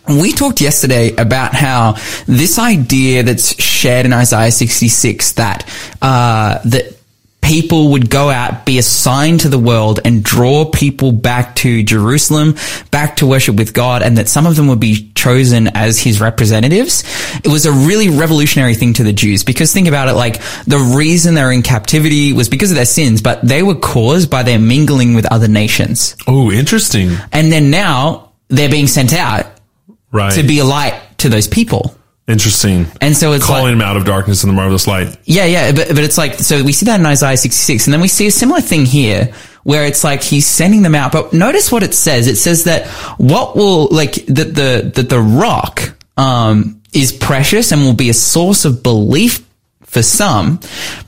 we 0.09 0.33
talked 0.33 0.61
yesterday 0.61 1.15
about 1.17 1.55
how 1.55 1.97
this 2.27 2.59
idea 2.59 3.23
that's 3.23 3.61
shared 3.61 4.07
in 4.07 4.13
Isaiah 4.13 4.51
66 4.51 5.33
that, 5.33 5.69
uh, 6.01 6.59
that 6.65 6.99
people 7.49 7.93
would 7.93 8.11
go 8.11 8.29
out, 8.29 8.67
be 8.67 8.79
a 8.79 8.83
sign 8.83 9.39
to 9.39 9.49
the 9.49 9.59
world 9.59 10.01
and 10.05 10.23
draw 10.23 10.67
people 10.67 11.13
back 11.13 11.55
to 11.55 11.83
Jerusalem, 11.83 12.57
back 12.91 13.17
to 13.17 13.27
worship 13.27 13.57
with 13.57 13.73
God, 13.73 14.03
and 14.03 14.19
that 14.19 14.29
some 14.29 14.47
of 14.47 14.55
them 14.55 14.69
would 14.69 14.81
be 14.81 15.11
chosen 15.15 15.69
as 15.69 15.99
his 15.99 16.21
representatives. 16.21 17.05
It 17.43 17.49
was 17.49 17.65
a 17.65 17.73
really 17.73 18.11
revolutionary 18.11 18.75
thing 18.75 18.93
to 18.95 19.03
the 19.03 19.15
Jews 19.15 19.45
because 19.45 19.73
think 19.73 19.89
about 19.89 20.09
it, 20.09 20.13
like 20.13 20.43
the 20.67 20.79
reason 20.95 21.35
they're 21.35 21.51
in 21.51 21.63
captivity 21.63 22.35
was 22.35 22.51
because 22.51 22.71
of 22.71 22.77
their 22.77 22.85
sins, 22.85 23.23
but 23.23 23.41
they 23.41 23.63
were 23.63 23.77
caused 23.77 24.31
by 24.31 24.43
their 24.43 24.59
mingling 24.59 25.15
with 25.15 25.25
other 25.33 25.49
nations. 25.49 26.17
Oh, 26.27 26.53
interesting. 26.53 27.13
And 27.33 27.51
then 27.51 27.71
now 27.71 28.33
they're 28.49 28.71
being 28.71 28.87
sent 28.87 29.15
out 29.15 29.58
Right. 30.13 30.33
to 30.35 30.43
be 30.43 30.59
a 30.61 30.65
light 30.65 30.95
to 31.19 31.29
those 31.29 31.47
people. 31.49 31.95
interesting. 32.27 32.87
And 33.01 33.17
so 33.17 33.33
it's 33.33 33.45
Calling 33.47 33.65
like, 33.65 33.73
him 33.75 33.83
out 33.83 33.97
of 33.97 34.05
darkness 34.05 34.43
in 34.45 34.49
the 34.49 34.55
marvelous 34.55 34.87
light. 34.87 35.17
yeah, 35.25 35.45
yeah, 35.47 35.73
but, 35.73 35.89
but 35.89 35.99
it's 35.99 36.19
like, 36.19 36.35
so 36.35 36.63
we 36.63 36.73
see 36.73 36.87
that 36.87 37.01
in 37.01 37.07
Isaiah 37.07 37.37
66 37.37 37.87
and 37.87 37.95
then 37.95 38.01
we 38.01 38.09
see 38.09 38.27
a 38.27 38.31
similar 38.31 38.61
thing 38.61 38.85
here 38.87 39.33
where 39.65 39.85
it's 39.87 40.05
like 40.05 40.23
he's 40.23 40.47
sending 40.47 40.83
them 40.83 40.95
out. 40.95 41.13
But 41.13 41.33
notice 41.33 41.71
what 41.73 41.83
it 41.83 41.93
says. 41.95 42.27
It 42.27 42.37
says 42.37 42.65
that 42.65 42.87
what 43.19 43.57
will, 43.57 43.89
like, 43.89 44.15
that 44.27 44.55
the, 44.55 44.91
that 44.95 45.09
the 45.11 45.21
rock, 45.21 45.95
um, 46.17 46.81
is 46.95 47.13
precious 47.13 47.71
and 47.73 47.83
will 47.83 47.93
be 47.95 48.09
a 48.09 48.15
source 48.15 48.65
of 48.65 48.83
belief 48.83 49.45
for 49.83 50.03
some, 50.03 50.59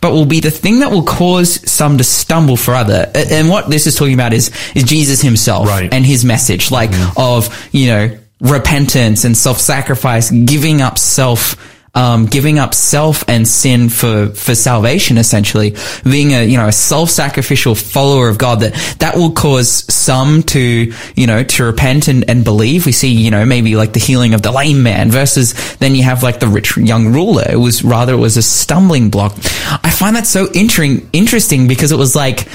but 0.02 0.12
will 0.12 0.26
be 0.26 0.40
the 0.40 0.50
thing 0.50 0.80
that 0.80 0.90
will 0.90 1.02
cause 1.04 1.70
some 1.70 1.96
to 1.98 2.04
stumble 2.04 2.56
for 2.56 2.74
other. 2.74 3.10
And 3.14 3.48
what 3.48 3.68
this 3.70 3.86
is 3.86 3.94
talking 3.96 4.14
about 4.14 4.32
is, 4.34 4.50
is 4.74 4.84
Jesus 4.84 5.20
himself 5.22 5.66
Right. 5.68 5.92
and 5.92 6.04
his 6.04 6.24
message, 6.24 6.70
like 6.70 6.90
of, 7.16 7.68
you 7.72 7.86
know, 7.88 8.18
repentance 8.40 9.24
and 9.24 9.36
self-sacrifice, 9.36 10.30
giving 10.30 10.80
up 10.80 10.98
self, 10.98 11.56
um, 11.94 12.26
giving 12.26 12.58
up 12.58 12.72
self 12.72 13.24
and 13.28 13.46
sin 13.46 13.88
for, 13.88 14.28
for 14.28 14.54
salvation, 14.54 15.18
essentially, 15.18 15.76
being 16.04 16.32
a, 16.32 16.44
you 16.44 16.56
know, 16.56 16.68
a 16.68 16.72
self-sacrificial 16.72 17.74
follower 17.74 18.28
of 18.28 18.38
God 18.38 18.60
that, 18.60 18.96
that 19.00 19.16
will 19.16 19.32
cause 19.32 19.92
some 19.92 20.42
to, 20.44 20.92
you 21.16 21.26
know, 21.26 21.42
to 21.42 21.64
repent 21.64 22.08
and, 22.08 22.28
and 22.30 22.44
believe. 22.44 22.86
We 22.86 22.92
see, 22.92 23.12
you 23.12 23.30
know, 23.30 23.44
maybe 23.44 23.76
like 23.76 23.92
the 23.92 24.00
healing 24.00 24.34
of 24.34 24.42
the 24.42 24.52
lame 24.52 24.82
man 24.82 25.10
versus 25.10 25.76
then 25.76 25.94
you 25.94 26.04
have 26.04 26.22
like 26.22 26.40
the 26.40 26.48
rich 26.48 26.76
young 26.76 27.12
ruler. 27.12 27.44
It 27.50 27.56
was 27.56 27.84
rather, 27.84 28.14
it 28.14 28.18
was 28.18 28.36
a 28.36 28.42
stumbling 28.42 29.10
block. 29.10 29.32
I 29.36 29.90
find 29.90 30.16
that 30.16 30.26
so 30.26 30.48
interesting, 30.54 31.10
interesting 31.12 31.68
because 31.68 31.92
it 31.92 31.98
was 31.98 32.16
like, 32.16 32.48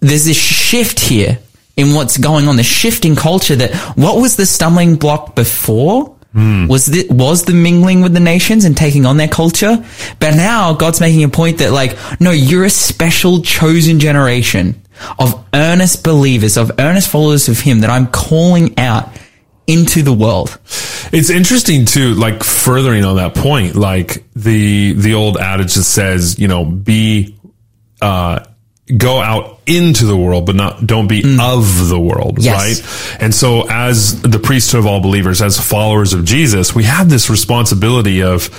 there's 0.00 0.24
this 0.24 0.36
shift 0.36 0.98
here 0.98 1.38
in 1.76 1.94
what's 1.94 2.18
going 2.18 2.48
on, 2.48 2.56
the 2.56 2.62
shift 2.62 3.04
in 3.04 3.16
culture 3.16 3.56
that 3.56 3.74
what 3.96 4.20
was 4.20 4.36
the 4.36 4.46
stumbling 4.46 4.96
block 4.96 5.34
before? 5.34 6.16
Was 6.68 6.86
the, 6.86 7.06
was 7.10 7.44
the 7.44 7.52
mingling 7.52 8.00
with 8.00 8.14
the 8.14 8.20
nations 8.20 8.64
and 8.64 8.74
taking 8.74 9.04
on 9.04 9.18
their 9.18 9.28
culture? 9.28 9.84
But 10.18 10.34
now 10.34 10.72
God's 10.72 10.98
making 10.98 11.24
a 11.24 11.28
point 11.28 11.58
that 11.58 11.72
like, 11.72 11.96
no, 12.20 12.30
you're 12.30 12.64
a 12.64 12.70
special 12.70 13.42
chosen 13.42 14.00
generation 14.00 14.80
of 15.18 15.44
earnest 15.52 16.02
believers, 16.04 16.56
of 16.56 16.72
earnest 16.78 17.10
followers 17.10 17.48
of 17.48 17.60
Him 17.60 17.80
that 17.80 17.90
I'm 17.90 18.06
calling 18.06 18.78
out 18.78 19.10
into 19.66 20.02
the 20.02 20.12
world. 20.12 20.58
It's 21.12 21.28
interesting 21.28 21.84
too, 21.84 22.14
like 22.14 22.42
furthering 22.42 23.04
on 23.04 23.16
that 23.16 23.34
point, 23.34 23.76
like 23.76 24.24
the, 24.34 24.94
the 24.94 25.14
old 25.14 25.36
adage 25.36 25.74
that 25.74 25.84
says, 25.84 26.38
you 26.38 26.48
know, 26.48 26.64
be, 26.64 27.38
uh, 28.00 28.44
go 28.96 29.20
out 29.20 29.60
into 29.66 30.06
the 30.06 30.16
world, 30.16 30.44
but 30.46 30.56
not, 30.56 30.86
don't 30.86 31.06
be 31.06 31.38
of 31.40 31.88
the 31.88 31.98
world, 31.98 32.38
Yes. 32.42 32.82
right? 33.12 33.20
And 33.22 33.34
so 33.34 33.66
as 33.70 34.20
the 34.22 34.38
priesthood 34.38 34.80
of 34.80 34.86
all 34.86 35.00
believers, 35.00 35.40
as 35.40 35.60
followers 35.60 36.12
of 36.12 36.24
Jesus, 36.24 36.74
we 36.74 36.84
have 36.84 37.08
this 37.08 37.30
responsibility 37.30 38.22
of 38.22 38.50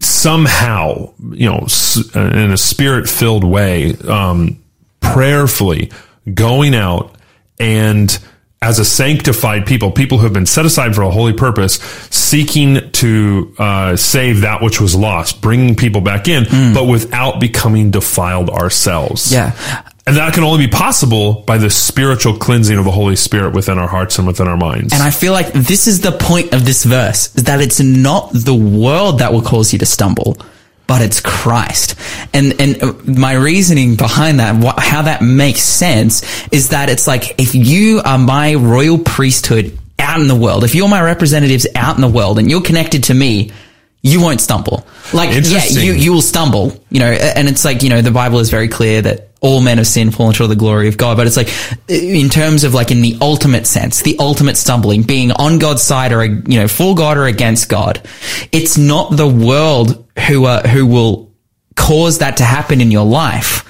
somehow, 0.00 1.12
you 1.30 1.46
know, 1.50 1.66
in 2.14 2.50
a 2.50 2.56
spirit 2.56 3.08
filled 3.08 3.44
way, 3.44 3.94
um, 4.08 4.62
prayerfully 5.00 5.90
going 6.32 6.74
out 6.74 7.14
and 7.60 8.18
as 8.62 8.78
a 8.78 8.84
sanctified 8.84 9.66
people, 9.66 9.90
people 9.90 10.18
who 10.18 10.24
have 10.24 10.32
been 10.32 10.46
set 10.46 10.64
aside 10.64 10.94
for 10.94 11.02
a 11.02 11.10
holy 11.10 11.32
purpose, 11.32 11.74
seeking 12.10 12.90
to 12.92 13.54
uh, 13.58 13.96
save 13.96 14.42
that 14.42 14.62
which 14.62 14.80
was 14.80 14.94
lost, 14.94 15.42
bringing 15.42 15.74
people 15.74 16.00
back 16.00 16.28
in, 16.28 16.44
but 16.72 16.86
without 16.86 17.40
becoming 17.40 17.90
defiled 17.90 18.48
ourselves. 18.48 19.32
Yeah. 19.32 19.52
And 20.06 20.16
that 20.16 20.34
can 20.34 20.42
only 20.42 20.66
be 20.66 20.70
possible 20.70 21.42
by 21.42 21.58
the 21.58 21.70
spiritual 21.70 22.36
cleansing 22.36 22.76
of 22.76 22.84
the 22.84 22.90
Holy 22.90 23.14
Spirit 23.14 23.54
within 23.54 23.78
our 23.78 23.86
hearts 23.86 24.18
and 24.18 24.26
within 24.26 24.48
our 24.48 24.56
minds. 24.56 24.92
And 24.92 25.02
I 25.02 25.10
feel 25.10 25.32
like 25.32 25.52
this 25.52 25.86
is 25.86 26.00
the 26.00 26.12
point 26.12 26.52
of 26.52 26.64
this 26.64 26.84
verse, 26.84 27.34
is 27.36 27.44
that 27.44 27.60
it's 27.60 27.80
not 27.80 28.30
the 28.32 28.54
world 28.54 29.20
that 29.20 29.32
will 29.32 29.42
cause 29.42 29.72
you 29.72 29.78
to 29.78 29.86
stumble, 29.86 30.36
but 30.92 31.00
it's 31.00 31.22
Christ. 31.22 31.98
And, 32.34 32.60
and 32.60 33.08
my 33.18 33.32
reasoning 33.32 33.96
behind 33.96 34.40
that, 34.40 34.62
wh- 34.62 34.78
how 34.78 35.00
that 35.00 35.22
makes 35.22 35.62
sense 35.62 36.22
is 36.52 36.68
that 36.68 36.90
it's 36.90 37.06
like, 37.06 37.40
if 37.40 37.54
you 37.54 38.02
are 38.04 38.18
my 38.18 38.56
royal 38.56 38.98
priesthood 38.98 39.78
out 39.98 40.20
in 40.20 40.28
the 40.28 40.36
world, 40.36 40.64
if 40.64 40.74
you're 40.74 40.90
my 40.90 41.00
representatives 41.00 41.66
out 41.74 41.94
in 41.94 42.02
the 42.02 42.08
world 42.08 42.38
and 42.38 42.50
you're 42.50 42.60
connected 42.60 43.04
to 43.04 43.14
me, 43.14 43.52
you 44.02 44.20
won't 44.20 44.42
stumble. 44.42 44.86
Like, 45.14 45.30
yeah, 45.46 45.64
you, 45.64 45.94
you 45.94 46.12
will 46.12 46.20
stumble, 46.20 46.78
you 46.90 47.00
know, 47.00 47.10
and 47.10 47.48
it's 47.48 47.64
like, 47.64 47.82
you 47.82 47.88
know, 47.88 48.02
the 48.02 48.10
Bible 48.10 48.40
is 48.40 48.50
very 48.50 48.68
clear 48.68 49.00
that 49.00 49.30
all 49.40 49.62
men 49.62 49.78
have 49.78 49.86
sinned, 49.86 50.14
fallen 50.14 50.34
short 50.34 50.50
of 50.50 50.50
the 50.50 50.56
glory 50.56 50.88
of 50.88 50.98
God. 50.98 51.16
But 51.16 51.26
it's 51.26 51.38
like, 51.38 51.48
in 51.88 52.28
terms 52.28 52.64
of 52.64 52.74
like 52.74 52.90
in 52.90 53.00
the 53.00 53.16
ultimate 53.22 53.66
sense, 53.66 54.02
the 54.02 54.16
ultimate 54.18 54.58
stumbling, 54.58 55.04
being 55.04 55.32
on 55.32 55.58
God's 55.58 55.82
side 55.82 56.12
or, 56.12 56.22
you 56.22 56.58
know, 56.60 56.68
for 56.68 56.94
God 56.94 57.16
or 57.16 57.24
against 57.24 57.70
God. 57.70 58.06
It's 58.52 58.76
not 58.76 59.16
the 59.16 59.26
world 59.26 60.01
who 60.28 60.44
are, 60.44 60.62
who 60.62 60.86
will 60.86 61.32
cause 61.76 62.18
that 62.18 62.36
to 62.38 62.44
happen 62.44 62.80
in 62.80 62.90
your 62.90 63.06
life, 63.06 63.68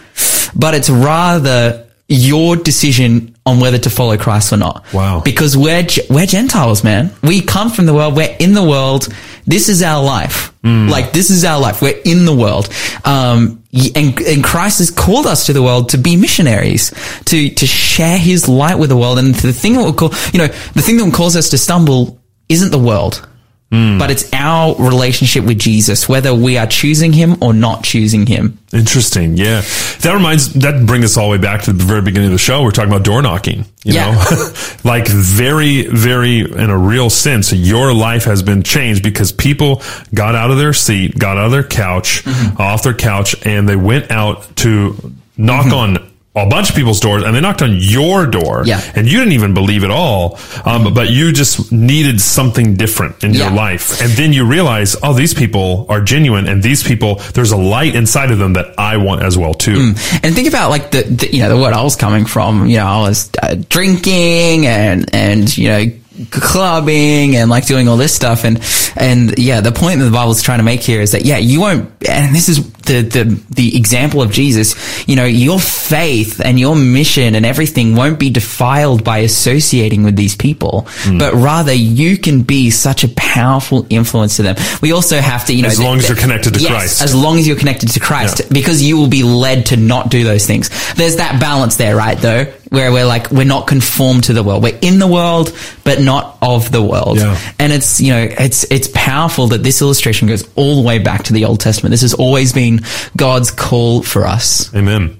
but 0.54 0.74
it's 0.74 0.90
rather 0.90 1.86
your 2.08 2.56
decision 2.56 3.34
on 3.46 3.58
whether 3.58 3.78
to 3.78 3.90
follow 3.90 4.16
Christ 4.18 4.52
or 4.52 4.56
not. 4.56 4.84
Wow. 4.92 5.22
Because 5.24 5.56
we're, 5.56 5.86
we're 6.10 6.26
Gentiles, 6.26 6.84
man. 6.84 7.10
We 7.22 7.40
come 7.40 7.70
from 7.70 7.86
the 7.86 7.94
world. 7.94 8.14
We're 8.14 8.36
in 8.38 8.54
the 8.54 8.62
world. 8.62 9.08
This 9.46 9.68
is 9.68 9.82
our 9.82 10.02
life. 10.02 10.52
Like, 10.62 11.12
this 11.12 11.30
is 11.30 11.44
our 11.44 11.58
life. 11.58 11.82
We're 11.82 12.00
in 12.04 12.24
the 12.24 12.34
world. 12.34 12.68
Um, 13.04 13.64
and, 13.96 14.20
and 14.20 14.44
Christ 14.44 14.78
has 14.78 14.90
called 14.90 15.26
us 15.26 15.46
to 15.46 15.52
the 15.52 15.62
world 15.62 15.88
to 15.88 15.98
be 15.98 16.14
missionaries, 16.14 16.90
to, 17.24 17.48
to 17.50 17.66
share 17.66 18.18
his 18.18 18.48
light 18.48 18.78
with 18.78 18.90
the 18.90 18.96
world. 18.96 19.18
And 19.18 19.34
the 19.34 19.52
thing 19.52 19.72
that 19.72 19.82
will 19.82 19.92
call, 19.92 20.12
you 20.32 20.38
know, 20.38 20.46
the 20.46 20.82
thing 20.82 20.98
that 20.98 21.04
will 21.04 21.12
cause 21.12 21.34
us 21.34 21.50
to 21.50 21.58
stumble 21.58 22.20
isn't 22.48 22.70
the 22.70 22.78
world. 22.78 23.26
But 23.72 24.10
it's 24.10 24.30
our 24.34 24.74
relationship 24.76 25.44
with 25.46 25.58
Jesus, 25.58 26.06
whether 26.06 26.34
we 26.34 26.58
are 26.58 26.66
choosing 26.66 27.10
him 27.14 27.42
or 27.42 27.54
not 27.54 27.82
choosing 27.84 28.26
him. 28.26 28.58
Interesting. 28.70 29.38
Yeah. 29.38 29.62
That 30.00 30.12
reminds, 30.12 30.52
that 30.52 30.84
brings 30.84 31.06
us 31.06 31.16
all 31.16 31.28
the 31.30 31.38
way 31.38 31.42
back 31.42 31.62
to 31.62 31.72
the 31.72 31.82
very 31.82 32.02
beginning 32.02 32.26
of 32.28 32.32
the 32.32 32.38
show. 32.38 32.62
We're 32.62 32.70
talking 32.70 32.90
about 32.92 33.02
door 33.04 33.22
knocking, 33.22 33.64
you 33.82 33.94
Yeah. 33.94 34.12
know, 34.12 34.52
like 34.84 35.08
very, 35.08 35.86
very 35.86 36.40
in 36.40 36.68
a 36.68 36.76
real 36.76 37.08
sense, 37.08 37.50
your 37.50 37.94
life 37.94 38.24
has 38.24 38.42
been 38.42 38.62
changed 38.62 39.02
because 39.02 39.32
people 39.32 39.80
got 40.12 40.34
out 40.34 40.50
of 40.50 40.58
their 40.58 40.74
seat, 40.74 41.18
got 41.18 41.38
out 41.38 41.46
of 41.46 41.52
their 41.52 41.64
couch, 41.64 42.24
Mm-hmm. 42.24 42.60
off 42.60 42.82
their 42.82 42.92
couch, 42.94 43.34
and 43.46 43.66
they 43.66 43.76
went 43.76 44.10
out 44.10 44.54
to 44.56 45.12
knock 45.38 45.64
Mm-hmm. 45.66 45.74
on 45.74 46.11
a 46.34 46.46
bunch 46.48 46.70
of 46.70 46.74
people's 46.76 46.98
doors 46.98 47.22
and 47.22 47.36
they 47.36 47.40
knocked 47.42 47.60
on 47.60 47.76
your 47.78 48.26
door 48.26 48.62
Yeah. 48.64 48.80
and 48.94 49.06
you 49.06 49.18
didn't 49.18 49.34
even 49.34 49.52
believe 49.52 49.84
it 49.84 49.90
all. 49.90 50.38
Um, 50.64 50.94
but 50.94 51.10
you 51.10 51.30
just 51.30 51.70
needed 51.70 52.22
something 52.22 52.74
different 52.74 53.22
in 53.22 53.34
your 53.34 53.50
life. 53.50 54.00
And 54.00 54.10
then 54.12 54.32
you 54.32 54.46
realize, 54.46 54.96
oh, 55.02 55.12
these 55.12 55.34
people 55.34 55.84
are 55.90 56.00
genuine 56.00 56.48
and 56.48 56.62
these 56.62 56.82
people, 56.82 57.16
there's 57.34 57.52
a 57.52 57.56
light 57.58 57.94
inside 57.94 58.30
of 58.30 58.38
them 58.38 58.54
that 58.54 58.78
I 58.78 58.96
want 58.96 59.22
as 59.22 59.36
well 59.36 59.52
too. 59.52 59.92
And 60.22 60.34
think 60.34 60.48
about 60.48 60.70
like 60.70 60.90
the, 60.90 61.02
the 61.02 61.28
you 61.36 61.42
know, 61.42 61.50
the 61.50 61.60
word 61.60 61.74
I 61.74 61.82
was 61.82 61.96
coming 61.96 62.24
from, 62.24 62.66
you 62.66 62.78
know, 62.78 62.86
I 62.86 63.00
was 63.00 63.30
uh, 63.42 63.56
drinking 63.68 64.66
and, 64.66 65.14
and, 65.14 65.58
you 65.58 65.68
know, 65.68 65.84
clubbing 66.30 67.36
and 67.36 67.50
like 67.50 67.66
doing 67.66 67.88
all 67.88 67.96
this 67.96 68.14
stuff. 68.14 68.44
And, 68.44 68.60
and 68.96 69.38
yeah, 69.38 69.60
the 69.60 69.72
point 69.72 69.98
that 69.98 70.04
the 70.06 70.10
Bible's 70.10 70.42
trying 70.42 70.58
to 70.58 70.64
make 70.64 70.80
here 70.80 71.00
is 71.00 71.12
that, 71.12 71.24
yeah, 71.24 71.38
you 71.38 71.60
won't, 71.60 71.90
and 72.08 72.34
this 72.34 72.48
is 72.48 72.60
the, 72.82 73.02
the, 73.02 73.24
the 73.50 73.76
example 73.76 74.22
of 74.22 74.30
Jesus, 74.30 75.08
you 75.08 75.16
know, 75.16 75.24
your 75.24 75.60
faith 75.60 76.40
and 76.44 76.58
your 76.58 76.76
mission 76.76 77.34
and 77.34 77.46
everything 77.46 77.94
won't 77.94 78.18
be 78.18 78.30
defiled 78.30 79.04
by 79.04 79.18
associating 79.18 80.02
with 80.02 80.16
these 80.16 80.36
people, 80.36 80.82
mm. 81.02 81.18
but 81.18 81.34
rather 81.34 81.72
you 81.72 82.16
can 82.18 82.42
be 82.42 82.70
such 82.70 83.04
a 83.04 83.08
powerful 83.08 83.86
influence 83.90 84.36
to 84.36 84.42
them. 84.42 84.56
We 84.80 84.92
also 84.92 85.20
have 85.20 85.46
to, 85.46 85.54
you 85.54 85.62
know, 85.62 85.68
As 85.68 85.80
long 85.80 85.98
as 85.98 86.08
you're 86.08 86.16
connected 86.16 86.54
to 86.54 86.60
Yes, 86.60 86.70
Christ. 86.70 87.02
As 87.02 87.14
long 87.14 87.38
as 87.38 87.46
you're 87.46 87.56
connected 87.56 87.90
to 87.90 88.00
Christ, 88.00 88.40
Yeah. 88.40 88.46
because 88.52 88.82
you 88.82 88.96
will 88.96 89.08
be 89.08 89.22
led 89.22 89.66
to 89.66 89.76
not 89.76 90.10
do 90.10 90.24
those 90.24 90.46
things. 90.46 90.70
There's 90.94 91.16
that 91.16 91.40
balance 91.40 91.76
there, 91.76 91.96
right? 91.96 92.18
Though, 92.18 92.44
where 92.70 92.90
we're 92.90 93.06
like, 93.06 93.30
we're 93.30 93.44
not 93.44 93.66
conformed 93.66 94.24
to 94.24 94.32
the 94.32 94.42
world. 94.42 94.62
We're 94.62 94.78
in 94.80 94.98
the 94.98 95.06
world, 95.06 95.54
but 95.84 96.00
not 96.00 96.38
of 96.40 96.72
the 96.72 96.82
world. 96.82 97.18
Yeah. 97.18 97.38
And 97.58 97.72
it's, 97.72 98.00
you 98.00 98.12
know, 98.12 98.22
it's, 98.22 98.64
it's 98.70 98.88
powerful 98.94 99.48
that 99.48 99.62
this 99.62 99.82
illustration 99.82 100.26
goes 100.26 100.48
all 100.56 100.80
the 100.80 100.86
way 100.86 100.98
back 100.98 101.24
to 101.24 101.34
the 101.34 101.44
Old 101.44 101.60
Testament. 101.60 101.90
This 101.90 102.00
has 102.00 102.14
always 102.14 102.52
been 102.54 102.71
God's 103.16 103.50
call 103.50 104.02
for 104.02 104.26
us. 104.26 104.74
Amen. 104.74 105.18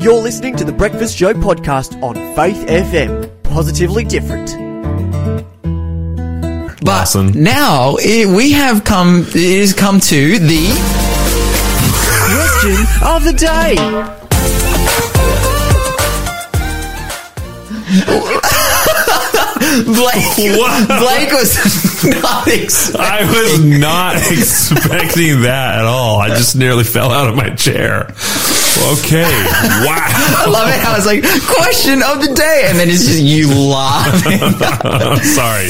You're 0.00 0.20
listening 0.22 0.56
to 0.56 0.64
the 0.64 0.72
Breakfast 0.72 1.16
Show 1.16 1.32
podcast 1.34 2.00
on 2.02 2.14
Faith 2.36 2.66
FM. 2.66 3.30
Positively 3.42 4.04
different. 4.04 4.50
But 6.84 6.90
Awesome. 7.00 7.32
now 7.32 7.94
eh, 7.96 8.26
we 8.26 8.52
have 8.52 8.84
come, 8.84 9.24
it 9.34 9.60
has 9.60 9.72
come 9.72 10.00
to 10.00 10.38
the, 10.38 10.68
Question 12.26 12.86
of 13.06 13.24
the 13.24 13.32
day. 13.32 13.76
Blake, 19.54 20.58
Wow. 20.58 20.84
Blake 21.00 21.32
was 21.32 21.54
not 22.22 22.48
expecting 22.48 23.00
I 23.00 23.24
was 23.24 23.64
not 23.64 24.16
expecting 24.30 25.42
that 25.42 25.78
at 25.78 25.84
all. 25.84 26.18
I 26.20 26.28
just 26.30 26.56
nearly 26.56 26.84
fell 26.84 27.12
out 27.12 27.28
of 27.28 27.36
my 27.36 27.50
chair. 27.50 28.04
Okay. 28.92 29.22
Wow. 29.22 29.96
I 29.96 30.46
love 30.50 30.68
it 30.68 30.80
how 30.80 30.96
it's 30.96 31.06
like 31.06 31.22
question 31.46 32.02
of 32.02 32.20
the 32.26 32.34
day, 32.34 32.64
and 32.68 32.78
then 32.78 32.88
it's 32.90 33.04
just 33.06 33.22
you 33.22 33.48
laughing. 33.48 34.40
I'm 34.82 35.22
sorry. 35.22 35.68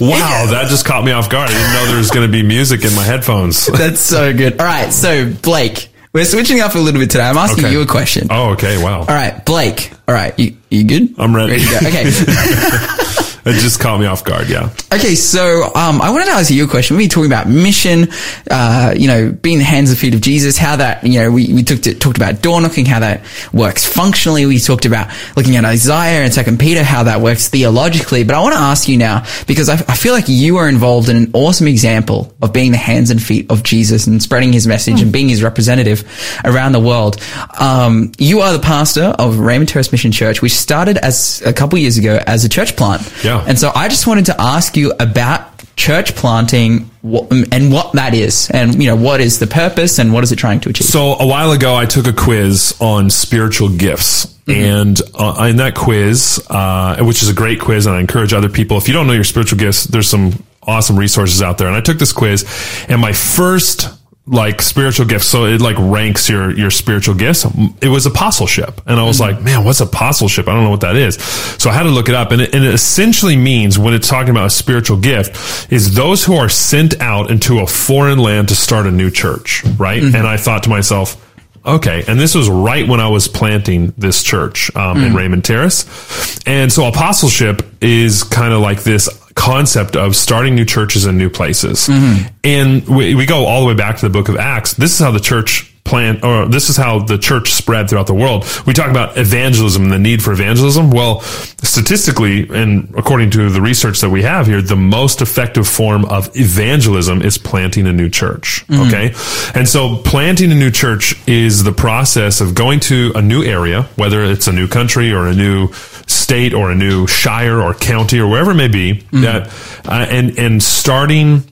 Wow. 0.00 0.46
That 0.50 0.66
just 0.68 0.84
caught 0.84 1.04
me 1.04 1.12
off 1.12 1.30
guard. 1.30 1.48
I 1.50 1.52
didn't 1.54 1.72
know 1.72 1.86
there 1.86 1.98
was 1.98 2.10
going 2.10 2.26
to 2.26 2.32
be 2.32 2.42
music 2.42 2.84
in 2.84 2.94
my 2.94 3.02
headphones. 3.02 3.66
That's 3.66 4.00
so 4.00 4.32
good. 4.36 4.60
All 4.60 4.66
right, 4.66 4.92
so 4.92 5.32
Blake, 5.42 5.88
we're 6.12 6.24
switching 6.26 6.60
up 6.60 6.74
a 6.74 6.78
little 6.78 7.00
bit 7.00 7.10
today. 7.10 7.24
I'm 7.24 7.36
asking 7.38 7.64
Okay. 7.64 7.72
you 7.72 7.80
a 7.82 7.86
question. 7.86 8.28
Oh, 8.30 8.50
okay. 8.52 8.82
Wow. 8.82 9.00
All 9.00 9.06
right, 9.06 9.44
Blake. 9.46 9.90
All 10.06 10.14
right, 10.14 10.38
you 10.38 10.56
you 10.72 10.84
good? 10.84 11.14
I'm 11.18 11.34
ready. 11.34 11.58
to 11.58 11.70
go. 11.70 11.88
Okay. 11.88 12.10
It 13.44 13.54
just 13.54 13.80
caught 13.80 13.98
me 13.98 14.06
off 14.06 14.22
guard. 14.22 14.48
Yeah. 14.48 14.70
Okay, 14.92 15.16
so 15.16 15.64
um, 15.74 16.00
I 16.00 16.10
wanted 16.10 16.26
to 16.26 16.30
ask 16.30 16.48
you 16.48 16.64
a 16.64 16.68
question. 16.68 16.96
We've 16.96 17.08
been 17.08 17.14
talking 17.14 17.30
about 17.30 17.48
mission, 17.48 18.06
uh, 18.48 18.94
you 18.96 19.08
know, 19.08 19.32
being 19.32 19.58
the 19.58 19.64
hands 19.64 19.90
and 19.90 19.98
feet 19.98 20.14
of 20.14 20.20
Jesus, 20.20 20.56
how 20.56 20.76
that, 20.76 21.02
you 21.02 21.18
know, 21.18 21.30
we, 21.32 21.52
we 21.52 21.64
took 21.64 21.82
talked 21.98 22.16
about 22.16 22.40
door 22.40 22.60
knocking, 22.60 22.86
how 22.86 23.00
that 23.00 23.22
works 23.52 23.84
functionally. 23.84 24.46
We 24.46 24.60
talked 24.60 24.84
about 24.84 25.12
looking 25.36 25.56
at 25.56 25.64
Isaiah 25.64 26.22
and 26.22 26.32
Second 26.32 26.60
Peter, 26.60 26.84
how 26.84 27.02
that 27.02 27.20
works 27.20 27.48
theologically. 27.48 28.22
But 28.22 28.36
I 28.36 28.40
want 28.42 28.54
to 28.54 28.60
ask 28.60 28.86
you 28.86 28.96
now, 28.96 29.24
because 29.48 29.68
I, 29.68 29.74
I 29.74 29.96
feel 29.96 30.12
like 30.12 30.28
you 30.28 30.58
are 30.58 30.68
involved 30.68 31.08
in 31.08 31.16
an 31.16 31.30
awesome 31.32 31.66
example 31.66 32.32
of 32.42 32.52
being 32.52 32.70
the 32.70 32.78
hands 32.78 33.10
and 33.10 33.20
feet 33.20 33.50
of 33.50 33.64
Jesus 33.64 34.06
and 34.06 34.22
spreading 34.22 34.52
his 34.52 34.68
message 34.68 35.02
and 35.02 35.12
being 35.12 35.28
his 35.28 35.42
representative 35.42 36.04
around 36.44 36.72
the 36.72 36.80
world. 36.80 37.20
Um, 37.58 38.12
you 38.18 38.40
are 38.42 38.52
the 38.52 38.62
pastor 38.62 39.02
of 39.18 39.40
Raymond 39.40 39.68
Terrace 39.68 39.90
Mission 39.90 40.12
Church, 40.12 40.40
which 40.42 40.52
started 40.62 40.96
as 40.98 41.42
a 41.44 41.52
couple 41.52 41.78
years 41.78 41.98
ago 41.98 42.22
as 42.26 42.44
a 42.44 42.48
church 42.48 42.76
plant. 42.76 43.02
Yeah. 43.22 43.44
And 43.46 43.58
so 43.58 43.70
I 43.74 43.88
just 43.88 44.06
wanted 44.06 44.26
to 44.26 44.40
ask 44.40 44.76
you 44.76 44.92
about 44.98 45.48
church 45.76 46.14
planting 46.14 46.90
and 47.02 47.72
what 47.72 47.92
that 47.92 48.14
is 48.14 48.50
and, 48.50 48.80
you 48.80 48.88
know, 48.88 48.96
what 48.96 49.20
is 49.20 49.38
the 49.38 49.46
purpose 49.46 49.98
and 49.98 50.12
what 50.12 50.22
is 50.22 50.30
it 50.30 50.36
trying 50.36 50.60
to 50.60 50.68
achieve? 50.68 50.86
So 50.86 51.14
a 51.14 51.26
while 51.26 51.52
ago, 51.52 51.74
I 51.74 51.86
took 51.86 52.06
a 52.06 52.12
quiz 52.12 52.76
on 52.80 53.10
spiritual 53.10 53.68
gifts. 53.68 54.38
And 54.48 55.00
uh, 55.14 55.46
in 55.48 55.56
that 55.56 55.76
quiz, 55.76 56.44
uh, 56.50 57.02
which 57.04 57.22
is 57.22 57.28
a 57.28 57.34
great 57.34 57.60
quiz, 57.60 57.86
and 57.86 57.94
I 57.94 58.00
encourage 58.00 58.32
other 58.32 58.48
people, 58.48 58.76
if 58.76 58.88
you 58.88 58.92
don't 58.92 59.06
know 59.06 59.12
your 59.12 59.24
spiritual 59.24 59.58
gifts, 59.58 59.84
there's 59.84 60.08
some 60.08 60.42
awesome 60.64 60.98
resources 60.98 61.42
out 61.42 61.58
there. 61.58 61.68
And 61.68 61.76
I 61.76 61.80
took 61.80 61.98
this 61.98 62.12
quiz, 62.12 62.44
and 62.88 63.00
my 63.00 63.12
first 63.12 63.88
like 64.26 64.62
spiritual 64.62 65.06
gifts, 65.06 65.26
so 65.26 65.46
it 65.46 65.60
like 65.60 65.76
ranks 65.78 66.28
your 66.28 66.56
your 66.56 66.70
spiritual 66.70 67.14
gifts. 67.14 67.44
It 67.80 67.88
was 67.88 68.06
apostleship, 68.06 68.80
and 68.86 69.00
I 69.00 69.04
was 69.04 69.18
hmm. 69.18 69.24
like, 69.24 69.42
man, 69.42 69.64
what's 69.64 69.80
apostleship? 69.80 70.48
I 70.48 70.54
don't 70.54 70.64
know 70.64 70.70
what 70.70 70.82
that 70.82 70.96
is. 70.96 71.16
So 71.16 71.70
I 71.70 71.72
had 71.72 71.84
to 71.84 71.90
look 71.90 72.08
it 72.08 72.14
up, 72.14 72.30
and 72.30 72.40
it, 72.40 72.54
and 72.54 72.64
it 72.64 72.72
essentially 72.72 73.36
means 73.36 73.78
when 73.78 73.94
it's 73.94 74.08
talking 74.08 74.30
about 74.30 74.46
a 74.46 74.50
spiritual 74.50 74.98
gift, 74.98 75.72
is 75.72 75.94
those 75.94 76.24
who 76.24 76.36
are 76.36 76.48
sent 76.48 77.00
out 77.00 77.30
into 77.30 77.58
a 77.60 77.66
foreign 77.66 78.18
land 78.18 78.48
to 78.48 78.54
start 78.54 78.86
a 78.86 78.92
new 78.92 79.10
church, 79.10 79.64
right? 79.76 80.02
Mm-hmm. 80.02 80.14
And 80.14 80.26
I 80.26 80.36
thought 80.36 80.64
to 80.64 80.70
myself. 80.70 81.28
Okay, 81.64 82.02
and 82.08 82.18
this 82.18 82.34
was 82.34 82.48
right 82.50 82.88
when 82.88 82.98
I 82.98 83.06
was 83.08 83.28
planting 83.28 83.94
this 83.96 84.24
church 84.24 84.74
um, 84.74 84.98
in 85.00 85.12
hmm. 85.12 85.16
Raymond 85.16 85.44
Terrace, 85.44 86.40
and 86.44 86.72
so 86.72 86.86
apostleship 86.86 87.62
is 87.80 88.24
kind 88.24 88.52
of 88.52 88.60
like 88.60 88.82
this 88.82 89.08
concept 89.34 89.96
of 89.96 90.14
starting 90.14 90.54
new 90.54 90.64
churches 90.64 91.06
in 91.06 91.18
new 91.18 91.30
places, 91.30 91.88
mm-hmm. 91.88 92.28
and 92.44 92.86
we, 92.86 93.14
we 93.14 93.26
go 93.26 93.46
all 93.46 93.62
the 93.62 93.66
way 93.66 93.74
back 93.74 93.96
to 93.96 94.06
the 94.06 94.12
Book 94.12 94.28
of 94.28 94.36
Acts. 94.36 94.74
This 94.74 94.92
is 94.92 94.98
how 94.98 95.10
the 95.10 95.20
church 95.20 95.71
plant, 95.84 96.22
or 96.24 96.46
this 96.46 96.70
is 96.70 96.76
how 96.76 97.00
the 97.00 97.18
church 97.18 97.52
spread 97.52 97.90
throughout 97.90 98.06
the 98.06 98.14
world. 98.14 98.44
We 98.66 98.72
talk 98.72 98.90
about 98.90 99.18
evangelism 99.18 99.82
and 99.82 99.92
the 99.92 99.98
need 99.98 100.22
for 100.22 100.32
evangelism. 100.32 100.90
Well, 100.90 101.20
statistically, 101.20 102.48
and 102.48 102.94
according 102.96 103.30
to 103.32 103.50
the 103.50 103.60
research 103.60 104.00
that 104.00 104.10
we 104.10 104.22
have 104.22 104.46
here, 104.46 104.62
the 104.62 104.76
most 104.76 105.20
effective 105.20 105.66
form 105.66 106.04
of 106.04 106.34
evangelism 106.36 107.20
is 107.22 107.36
planting 107.36 107.86
a 107.86 107.92
new 107.92 108.08
church. 108.08 108.64
Okay. 108.70 109.12
And 109.54 109.68
so 109.68 109.96
planting 110.04 110.52
a 110.52 110.54
new 110.54 110.70
church 110.70 111.16
is 111.28 111.64
the 111.64 111.72
process 111.72 112.40
of 112.40 112.54
going 112.54 112.80
to 112.80 113.12
a 113.14 113.22
new 113.22 113.42
area, 113.42 113.82
whether 113.96 114.22
it's 114.22 114.46
a 114.46 114.52
new 114.52 114.68
country 114.68 115.12
or 115.12 115.26
a 115.26 115.34
new 115.34 115.72
state 116.06 116.54
or 116.54 116.70
a 116.70 116.74
new 116.74 117.06
shire 117.06 117.60
or 117.60 117.74
county 117.74 118.18
or 118.18 118.28
wherever 118.28 118.52
it 118.52 118.56
may 118.56 118.68
be, 118.68 119.04
that, 119.12 119.48
uh, 119.86 120.06
and, 120.08 120.38
and 120.38 120.62
starting 120.62 121.42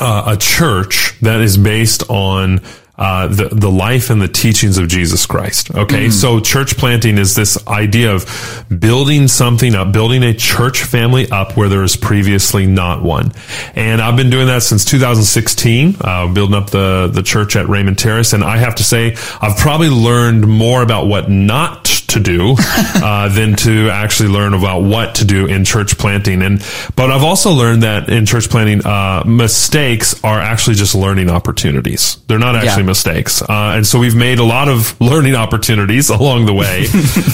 uh, 0.00 0.34
a 0.34 0.36
church 0.36 1.18
that 1.20 1.40
is 1.40 1.56
based 1.56 2.08
on 2.10 2.60
uh, 2.98 3.28
the 3.28 3.48
the 3.48 3.70
life 3.70 4.10
and 4.10 4.20
the 4.20 4.28
teachings 4.28 4.76
of 4.76 4.88
Jesus 4.88 5.24
Christ. 5.24 5.74
Okay, 5.74 6.10
so 6.10 6.40
church 6.40 6.76
planting 6.76 7.16
is 7.16 7.34
this 7.34 7.66
idea 7.68 8.12
of 8.12 8.64
building 8.76 9.28
something 9.28 9.74
up, 9.74 9.92
building 9.92 10.22
a 10.24 10.34
church 10.34 10.82
family 10.82 11.30
up 11.30 11.56
where 11.56 11.68
there 11.68 11.80
was 11.80 11.96
previously 11.96 12.66
not 12.66 13.02
one. 13.02 13.32
And 13.74 14.00
I've 14.00 14.16
been 14.16 14.30
doing 14.30 14.48
that 14.48 14.62
since 14.62 14.84
2016, 14.84 15.96
uh, 16.00 16.32
building 16.32 16.54
up 16.54 16.70
the 16.70 17.08
the 17.12 17.22
church 17.22 17.54
at 17.54 17.68
Raymond 17.68 17.98
Terrace. 17.98 18.32
And 18.32 18.42
I 18.42 18.56
have 18.56 18.74
to 18.76 18.84
say, 18.84 19.16
I've 19.40 19.56
probably 19.56 19.90
learned 19.90 20.48
more 20.48 20.82
about 20.82 21.06
what 21.06 21.30
not 21.30 21.84
to 22.08 22.20
do 22.20 22.54
uh, 22.58 23.28
than 23.28 23.54
to 23.56 23.90
actually 23.90 24.28
learn 24.30 24.54
about 24.54 24.82
what 24.82 25.16
to 25.16 25.24
do 25.24 25.46
in 25.46 25.64
church 25.64 25.98
planting. 25.98 26.42
And 26.42 26.58
but 26.96 27.10
I've 27.10 27.24
also 27.24 27.50
learned 27.52 27.82
that 27.82 28.08
in 28.08 28.26
church 28.26 28.48
planting, 28.50 28.84
uh, 28.84 29.22
mistakes 29.26 30.22
are 30.24 30.38
actually 30.40 30.76
just 30.76 30.94
learning 30.94 31.30
opportunities. 31.30 32.16
They're 32.26 32.38
not 32.38 32.56
actually 32.56 32.82
Yeah. 32.82 32.86
mistakes. 32.86 33.42
Uh, 33.42 33.74
and 33.76 33.86
so 33.86 33.98
we've 33.98 34.16
made 34.16 34.38
a 34.38 34.44
lot 34.44 34.68
of 34.68 34.98
learning 35.00 35.34
opportunities 35.34 36.08
along 36.18 36.46
the 36.46 36.54
way. 36.54 36.86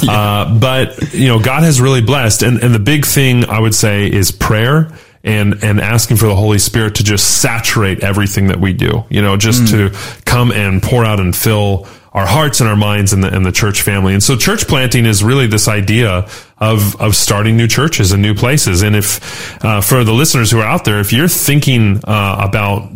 uh, 0.08 0.58
but 0.58 1.12
you 1.14 1.28
know, 1.28 1.38
God 1.40 1.62
has 1.62 1.80
really 1.80 2.02
blessed. 2.02 2.42
And 2.42 2.62
and 2.62 2.74
the 2.74 2.78
big 2.78 3.04
thing 3.06 3.44
I 3.44 3.60
would 3.60 3.74
say 3.74 4.06
is 4.10 4.30
prayer. 4.30 4.90
And, 5.26 5.64
and 5.64 5.80
asking 5.80 6.18
for 6.18 6.26
the 6.26 6.34
Holy 6.37 6.58
Spirit 6.58 6.96
to 6.96 7.02
just 7.02 7.40
saturate 7.40 8.00
everything 8.00 8.48
that 8.48 8.60
we 8.60 8.74
do, 8.74 9.04
you 9.08 9.22
know, 9.22 9.38
just 9.38 9.68
to 9.68 9.88
come 10.26 10.52
and 10.52 10.82
pour 10.82 11.02
out 11.02 11.18
and 11.18 11.34
fill 11.34 11.87
our 12.14 12.27
hearts 12.27 12.61
and 12.61 12.68
our 12.70 12.77
minds 12.77 13.12
and 13.12 13.24
the, 13.24 13.35
and 13.35 13.44
the 13.44 13.53
church 13.53 13.83
family. 13.83 14.14
And 14.14 14.22
so 14.22 14.37
church 14.37 14.68
planting 14.68 15.05
is 15.05 15.24
really 15.24 15.48
this 15.48 15.66
idea 15.66 16.29
of, 16.59 17.00
of 17.00 17.16
starting 17.16 17.57
new 17.57 17.66
churches 17.66 18.12
and 18.12 18.22
new 18.22 18.35
places. 18.35 18.83
And 18.83 18.94
if, 18.94 19.62
uh, 19.64 19.81
for 19.81 20.05
the 20.05 20.12
listeners 20.12 20.50
who 20.50 20.61
are 20.61 20.64
out 20.64 20.85
there, 20.85 21.00
if 21.00 21.12
you're 21.12 21.29
thinking, 21.29 22.00
uh, 22.05 22.37
about 22.48 22.90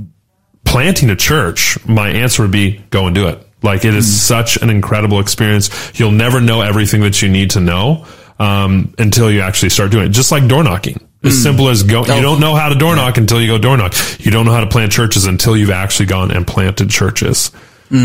planting 0.65 1.11
a 1.11 1.17
church, 1.17 1.85
my 1.87 2.09
answer 2.11 2.43
would 2.43 2.53
be 2.53 2.79
go 2.91 3.07
and 3.07 3.15
do 3.15 3.27
it. 3.27 3.45
Like 3.61 3.85
it 3.85 3.95
is 3.95 4.21
such 4.23 4.57
an 4.63 4.71
incredible 4.71 5.19
experience. 5.19 5.99
You'll 5.99 6.13
never 6.13 6.41
know 6.41 6.61
everything 6.61 7.01
that 7.01 7.21
you 7.21 7.29
need 7.29 7.51
to 7.51 7.61
know, 7.61 8.07
um, 8.39 8.95
until 8.99 9.33
you 9.33 9.41
actually 9.41 9.71
start 9.71 9.91
doing 9.91 10.07
it. 10.07 10.11
Just 10.11 10.31
like 10.31 10.47
door 10.47 10.63
knocking. 10.63 11.01
As 11.25 11.43
simple 11.43 11.69
as 11.69 11.83
go, 11.83 12.03
you 12.03 12.23
don't 12.23 12.39
know 12.39 12.55
how 12.55 12.69
to 12.69 12.77
door 12.77 12.95
knock 12.95 13.17
until 13.17 13.41
you 13.41 13.49
go 13.49 13.59
door 13.59 13.77
knock. 13.77 13.93
You 14.21 14.31
don't 14.31 14.47
know 14.47 14.53
how 14.53 14.61
to 14.61 14.69
plant 14.69 14.93
churches 14.93 15.25
until 15.27 15.57
you've 15.57 15.71
actually 15.71 16.07
gone 16.07 16.31
and 16.31 16.47
planted 16.47 16.91
churches. 16.91 17.51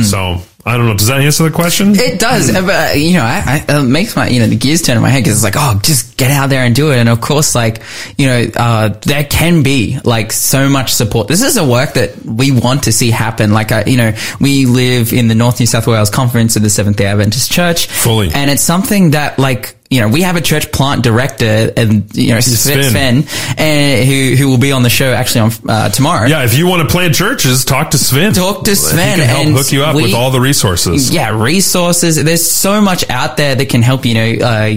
So 0.04 0.42
I 0.66 0.78
don't 0.78 0.86
know. 0.86 0.96
Does 0.96 1.08
that 1.08 1.20
answer 1.20 1.44
the 1.44 1.52
question? 1.52 1.92
It 1.94 2.20
does, 2.22 2.56
uh, 2.56 2.62
but 2.62 2.98
you 2.98 3.14
know, 3.14 3.24
I, 3.24 3.66
I, 3.68 3.80
it 3.80 3.84
makes 3.84 4.16
my 4.16 4.30
you 4.30 4.40
know 4.40 4.48
the 4.48 4.56
gears 4.56 4.82
turn 4.82 4.96
in 4.96 5.02
my 5.04 5.10
head 5.10 5.24
because 5.24 5.34
it's 5.36 5.44
like, 5.44 5.56
oh, 5.58 5.78
just 5.84 6.16
get 6.16 6.32
out 6.32 6.50
there 6.50 6.64
and 6.64 6.74
do 6.74 6.92
it. 6.92 7.00
And 7.00 7.10
of 7.10 7.20
course, 7.20 7.54
like 7.54 7.82
you 8.18 8.28
know, 8.28 8.48
uh, 8.56 8.90
there 9.02 9.26
can 9.26 9.62
be 9.64 10.00
like 10.06 10.32
so 10.32 10.70
much 10.70 10.94
support. 10.94 11.28
This 11.28 11.42
is 11.42 11.58
a 11.58 11.68
work 11.68 11.96
that 11.96 12.16
we 12.26 12.52
want 12.52 12.84
to 12.84 12.94
see 12.94 13.12
happen. 13.12 13.52
Like, 13.52 13.74
uh, 13.74 13.84
you 13.86 13.98
know, 13.98 14.14
we 14.40 14.66
live 14.66 15.12
in 15.12 15.28
the 15.28 15.36
North 15.36 15.60
New 15.60 15.66
South 15.66 15.86
Wales 15.86 16.10
Conference 16.10 16.56
of 16.56 16.62
the 16.62 16.70
Seventh 16.70 16.96
Day 16.96 17.08
Adventist 17.08 17.52
Church, 17.52 17.88
Fully. 17.88 18.32
and 18.34 18.50
it's 18.50 18.64
something 18.64 19.12
that 19.12 19.38
like. 19.38 19.76
You 19.94 20.02
know, 20.02 20.08
we 20.08 20.22
have 20.24 20.36
a 20.36 20.42
church 20.42 20.72
plant 20.72 21.04
director, 21.04 21.72
and 21.78 22.14
you 22.16 22.34
know, 22.34 22.40
Sven, 22.40 22.84
Sven. 22.84 23.24
Sven 23.24 23.60
uh, 23.60 24.06
who 24.06 24.36
who 24.36 24.50
will 24.50 24.58
be 24.58 24.72
on 24.72 24.82
the 24.82 24.90
show 24.90 25.14
actually 25.14 25.42
on 25.42 25.52
uh, 25.70 25.90
tomorrow. 25.90 26.28
Yeah, 26.28 26.44
if 26.44 26.58
you 26.58 26.66
want 26.68 26.82
to 26.82 26.88
plant 26.92 27.14
churches, 27.14 27.64
talk 27.64 27.92
to 27.92 27.98
Sven. 28.00 28.34
Talk 28.34 28.66
to 28.66 28.76
Sven. 28.76 29.20
He 29.20 29.26
can 29.26 29.30
help 29.30 29.46
and 29.48 29.56
hook 29.56 29.72
you 29.72 29.84
up 29.84 29.96
we- 29.96 30.04
with 30.04 30.14
all 30.16 30.32
the 30.32 30.42
resources. 30.42 31.14
yeah, 31.14 31.30
resources. 31.42 32.24
There's 32.24 32.46
so 32.50 32.82
much 32.82 33.08
out 33.10 33.38
there 33.38 33.54
that 33.56 33.70
can 33.70 33.82
help, 33.84 34.06
you 34.06 34.14
know, 34.16 34.46
uh, 34.46 34.74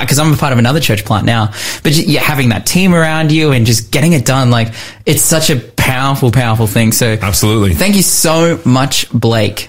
because 0.00 0.20
I'm 0.20 0.32
a 0.32 0.36
part 0.36 0.52
of 0.52 0.60
another 0.60 0.78
church 0.78 1.04
plant 1.04 1.26
now, 1.26 1.46
but 1.82 1.92
yeah, 1.96 2.20
having 2.20 2.50
that 2.50 2.64
team 2.64 2.94
around 2.94 3.32
you 3.32 3.50
and 3.50 3.66
just 3.66 3.90
getting 3.90 4.12
it 4.12 4.24
done, 4.24 4.50
like 4.52 4.72
it's 5.04 5.22
such 5.22 5.50
a 5.50 5.58
powerful, 5.58 6.30
powerful 6.30 6.68
thing. 6.68 6.92
So 6.92 7.18
Absolutely. 7.20 7.74
thank 7.74 7.96
you 7.96 8.02
so 8.02 8.60
much, 8.64 9.10
Blake. 9.10 9.68